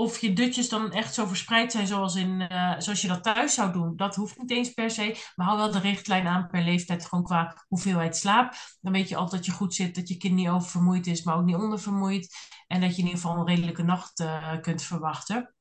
of 0.00 0.18
je 0.18 0.32
dutjes 0.32 0.68
dan 0.68 0.92
echt 0.92 1.14
zo 1.14 1.26
verspreid 1.26 1.72
zijn 1.72 1.86
zoals, 1.86 2.14
in, 2.14 2.46
uh, 2.52 2.74
zoals 2.78 3.00
je 3.00 3.08
dat 3.08 3.22
thuis 3.22 3.54
zou 3.54 3.72
doen, 3.72 3.96
dat 3.96 4.16
hoeft 4.16 4.38
niet 4.38 4.50
eens 4.50 4.72
per 4.72 4.90
se. 4.90 5.16
Maar 5.36 5.46
hou 5.46 5.58
wel 5.58 5.70
de 5.70 5.78
richtlijn 5.78 6.26
aan 6.26 6.46
per 6.46 6.62
leeftijd, 6.62 7.06
gewoon 7.06 7.24
qua 7.24 7.56
hoeveelheid 7.68 8.16
slaap. 8.16 8.54
Dan 8.80 8.92
weet 8.92 9.08
je 9.08 9.16
altijd 9.16 9.36
dat 9.36 9.50
je 9.50 9.58
goed 9.58 9.74
zit, 9.74 9.94
dat 9.94 10.08
je 10.08 10.16
kind 10.16 10.34
niet 10.34 10.48
oververmoeid 10.48 11.06
is, 11.06 11.22
maar 11.22 11.36
ook 11.36 11.44
niet 11.44 11.56
ondervermoeid. 11.56 12.34
En 12.66 12.80
dat 12.80 12.90
je 12.90 13.02
in 13.02 13.08
ieder 13.08 13.20
geval 13.20 13.36
een 13.36 13.46
redelijke 13.46 13.82
nacht 13.82 14.20
uh, 14.20 14.60
kunt 14.60 14.82
verwachten. 14.82 15.54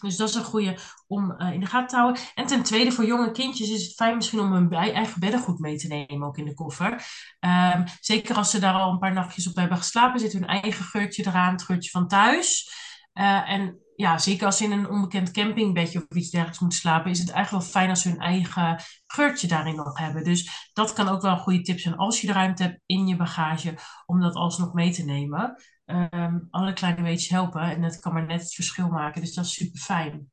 Dus 0.00 0.16
dat 0.16 0.28
is 0.28 0.34
een 0.34 0.44
goede 0.44 0.78
om 1.06 1.34
uh, 1.38 1.52
in 1.52 1.60
de 1.60 1.66
gaten 1.66 1.88
te 1.88 1.96
houden. 1.96 2.22
En 2.34 2.46
ten 2.46 2.62
tweede, 2.62 2.92
voor 2.92 3.06
jonge 3.06 3.30
kindjes 3.30 3.70
is 3.70 3.82
het 3.82 3.94
fijn 3.94 4.16
misschien 4.16 4.40
om 4.40 4.52
hun 4.52 4.72
eigen 4.72 5.20
beddengoed 5.20 5.58
mee 5.58 5.76
te 5.76 5.86
nemen, 5.86 6.28
ook 6.28 6.38
in 6.38 6.44
de 6.44 6.54
koffer. 6.54 6.92
Um, 7.40 7.84
zeker 8.00 8.36
als 8.36 8.50
ze 8.50 8.58
daar 8.58 8.74
al 8.74 8.90
een 8.90 8.98
paar 8.98 9.12
nachtjes 9.12 9.48
op 9.48 9.56
hebben 9.56 9.78
geslapen, 9.78 10.20
zit 10.20 10.32
hun 10.32 10.46
eigen 10.46 10.84
geurtje 10.84 11.26
eraan, 11.26 11.52
het 11.52 11.62
geurtje 11.62 11.90
van 11.90 12.08
thuis. 12.08 12.70
Uh, 13.18 13.50
en 13.50 13.78
ja, 13.96 14.18
zeker 14.18 14.46
als 14.46 14.56
ze 14.56 14.64
in 14.64 14.72
een 14.72 14.88
onbekend 14.88 15.30
campingbedje 15.30 15.98
of 15.98 16.16
iets 16.16 16.30
dergelijks 16.30 16.60
moeten 16.60 16.78
slapen, 16.78 17.10
is 17.10 17.18
het 17.18 17.30
eigenlijk 17.30 17.64
wel 17.64 17.72
fijn 17.72 17.90
als 17.90 18.02
ze 18.02 18.08
hun 18.08 18.20
eigen 18.20 18.80
geurtje 19.06 19.46
daarin 19.46 19.76
nog 19.76 19.98
hebben. 19.98 20.24
Dus 20.24 20.70
dat 20.72 20.92
kan 20.92 21.08
ook 21.08 21.22
wel 21.22 21.32
een 21.32 21.38
goede 21.38 21.60
tip 21.60 21.78
zijn 21.78 21.96
als 21.96 22.20
je 22.20 22.26
de 22.26 22.32
ruimte 22.32 22.62
hebt 22.62 22.80
in 22.86 23.06
je 23.06 23.16
bagage 23.16 23.78
om 24.06 24.20
dat 24.20 24.34
alsnog 24.34 24.72
mee 24.72 24.90
te 24.90 25.04
nemen. 25.04 25.62
Um, 25.84 26.48
alle 26.50 26.72
kleine 26.72 27.02
weetjes 27.02 27.28
helpen 27.28 27.60
en 27.60 27.82
dat 27.82 28.00
kan 28.00 28.12
maar 28.12 28.26
net 28.26 28.40
het 28.40 28.54
verschil 28.54 28.88
maken. 28.88 29.20
Dus 29.20 29.34
dat 29.34 29.44
is 29.44 29.52
super 29.52 29.80
fijn. 29.80 30.30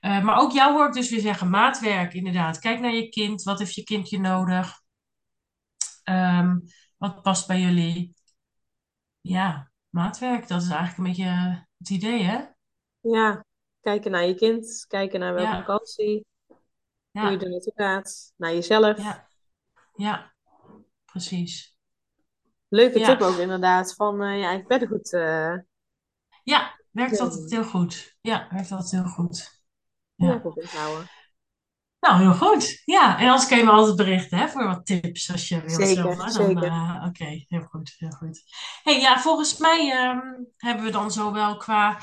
Uh, 0.00 0.22
maar 0.22 0.36
ook 0.36 0.52
jou 0.52 0.72
hoor 0.72 0.86
ik 0.86 0.92
dus 0.92 1.10
weer 1.10 1.20
zeggen, 1.20 1.50
maatwerk 1.50 2.14
inderdaad. 2.14 2.58
Kijk 2.58 2.80
naar 2.80 2.94
je 2.94 3.08
kind. 3.08 3.42
Wat 3.42 3.58
heeft 3.58 3.74
je 3.74 3.84
kindje 3.84 4.20
nodig? 4.20 4.80
Um, 6.04 6.62
wat 6.96 7.22
past 7.22 7.46
bij 7.46 7.60
jullie? 7.60 8.14
Ja, 9.20 9.70
maatwerk, 9.88 10.48
dat 10.48 10.62
is 10.62 10.68
eigenlijk 10.68 10.98
een 10.98 11.04
beetje 11.04 11.66
het 11.88 11.96
idee, 11.96 12.22
hè? 12.22 12.44
Ja, 13.00 13.44
kijken 13.80 14.10
naar 14.10 14.26
je 14.26 14.34
kind, 14.34 14.84
kijken 14.88 15.20
naar 15.20 15.34
welke 15.34 15.50
Ja. 15.50 15.58
vakantie, 15.60 16.26
hoe 17.12 17.30
je 17.30 17.38
er 17.38 17.50
naartoe 17.50 17.72
gaat, 17.76 18.32
naar 18.36 18.52
jezelf. 18.52 18.98
ja, 18.98 19.28
ja, 19.96 20.32
precies. 21.04 21.76
Leuke 22.68 23.00
tip 23.00 23.20
ook 23.20 23.38
inderdaad, 23.38 23.94
van 23.94 24.22
eh, 24.22 24.38
je 24.38 24.44
eigen 24.44 24.66
beddengoed 24.68 25.12
eh 25.12 25.54
ja, 26.42 26.80
werkt 26.90 27.20
altijd 27.20 27.50
heel 27.50 27.64
goed. 27.64 28.16
Ja, 28.20 28.48
werkt 28.50 28.72
altijd 28.72 28.90
heel 29.02 29.12
goed. 29.12 29.62
Ja, 30.14 30.26
Ja. 30.26 30.38
goed 30.38 30.56
onthouden. 30.56 31.06
Nou, 32.04 32.20
heel 32.20 32.34
goed. 32.34 32.82
Ja, 32.84 33.18
en 33.18 33.28
anders 33.28 33.46
kun 33.48 33.56
je 33.56 33.64
me 33.64 33.70
altijd 33.70 33.96
berichten 33.96 34.38
hè, 34.38 34.48
voor 34.48 34.64
wat 34.66 34.86
tips 34.86 35.32
als 35.32 35.48
je 35.48 35.60
wilt. 35.60 35.88
Zeker? 35.88 36.16
Dan, 36.16 36.30
zeker. 36.30 36.62
eh, 36.62 37.04
oké, 37.08 37.44
heel 37.48 37.62
goed, 37.70 37.94
heel 37.98 38.10
goed. 38.10 38.42
hey, 38.82 39.00
ja, 39.00 39.18
volgens 39.20 39.58
mij 39.58 39.90
ehm, 39.92 40.20
hebben 40.56 40.84
we 40.84 40.90
dan 40.90 41.10
zo 41.10 41.32
wel 41.32 41.56
qua 41.56 41.98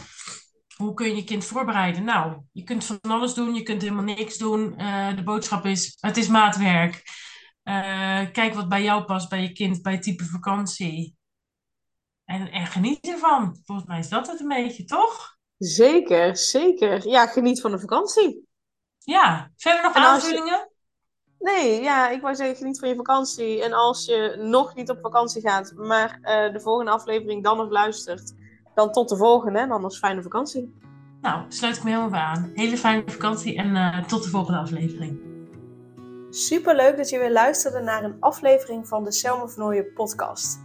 hoe 0.76 0.94
kun 0.94 1.08
je 1.08 1.16
je 1.16 1.24
kind 1.24 1.46
voorbereiden. 1.46 2.04
Nou, 2.04 2.42
je 2.52 2.64
kunt 2.64 2.86
van 2.86 3.00
alles 3.02 3.34
doen, 3.34 3.54
je 3.56 3.64
kunt 3.64 3.82
helemaal 3.82 4.04
niks 4.04 4.38
doen. 4.38 4.78
Eh, 4.78 5.16
de 5.16 5.24
boodschap 5.24 5.66
is, 5.66 5.98
het 6.00 6.18
is 6.18 6.28
maatwerk. 6.28 7.04
Eh, 7.64 8.22
kijk 8.32 8.54
wat 8.54 8.70
bij 8.70 8.84
jou 8.84 9.04
past, 9.04 9.30
bij 9.30 9.42
je 9.42 9.52
kind, 9.52 9.82
bij 9.82 10.00
type 10.00 10.24
vakantie. 10.24 11.16
En, 12.26 12.52
en 12.52 12.66
geniet 12.66 13.08
ervan. 13.08 13.58
Volgens 13.66 13.88
mij 13.88 14.00
is 14.00 14.10
dat 14.10 14.28
het 14.28 14.40
een 14.40 14.48
beetje, 14.48 14.84
toch? 14.86 15.38
Zeker, 15.58 16.38
zeker. 16.38 17.08
Ja, 17.08 17.28
geniet 17.28 17.62
van 17.62 17.72
de 17.72 17.80
vakantie. 17.80 18.50
Ja, 19.04 19.52
verder 19.56 19.84
nog 19.84 19.94
aanvullingen? 19.94 20.70
Nee, 21.40 21.82
ja, 21.82 22.10
ik 22.10 22.22
wou 22.22 22.36
zeggen, 22.36 22.56
geniet 22.56 22.80
van 22.80 22.90
je 22.90 22.96
vakantie. 22.96 23.64
En 23.64 23.74
als 23.74 24.06
je 24.06 24.36
nog 24.40 24.76
niet 24.76 24.90
op 24.90 25.00
vakantie 25.02 25.42
gaat, 25.42 25.74
maar 25.76 26.20
eh, 26.22 26.54
de 26.54 26.60
volgende 26.60 26.92
aflevering 26.92 27.44
dan 27.44 27.58
nog 27.58 27.70
luistert, 27.70 28.34
dan 28.76 28.92
tot 28.92 29.10
de 29.10 29.18
volgende 29.18 29.60
en 29.60 29.72
anders 29.72 29.98
fijne 29.98 30.22
vakantie. 30.22 30.80
Nou, 31.22 31.46
sluit 31.48 31.78
ik 31.78 31.84
me 31.84 31.90
helemaal 31.90 32.10
bij 32.10 32.20
aan. 32.20 32.52
Hele 32.54 32.78
fijne 32.78 33.04
vakantie 33.06 33.58
en 33.58 33.76
uh, 33.76 34.04
tot 34.04 34.24
de 34.24 34.30
volgende 34.30 34.60
aflevering. 34.60 35.20
Super 36.30 36.76
leuk 36.76 36.98
dat 36.98 37.10
je 37.10 37.20
weer 37.20 37.32
luisterde 37.32 37.80
naar 37.80 38.04
een 38.04 38.18
aflevering 38.20 38.88
van 38.88 39.04
de 39.04 39.12
Selma 39.12 39.48
Vernooien 39.48 39.94
podcast. 39.94 40.60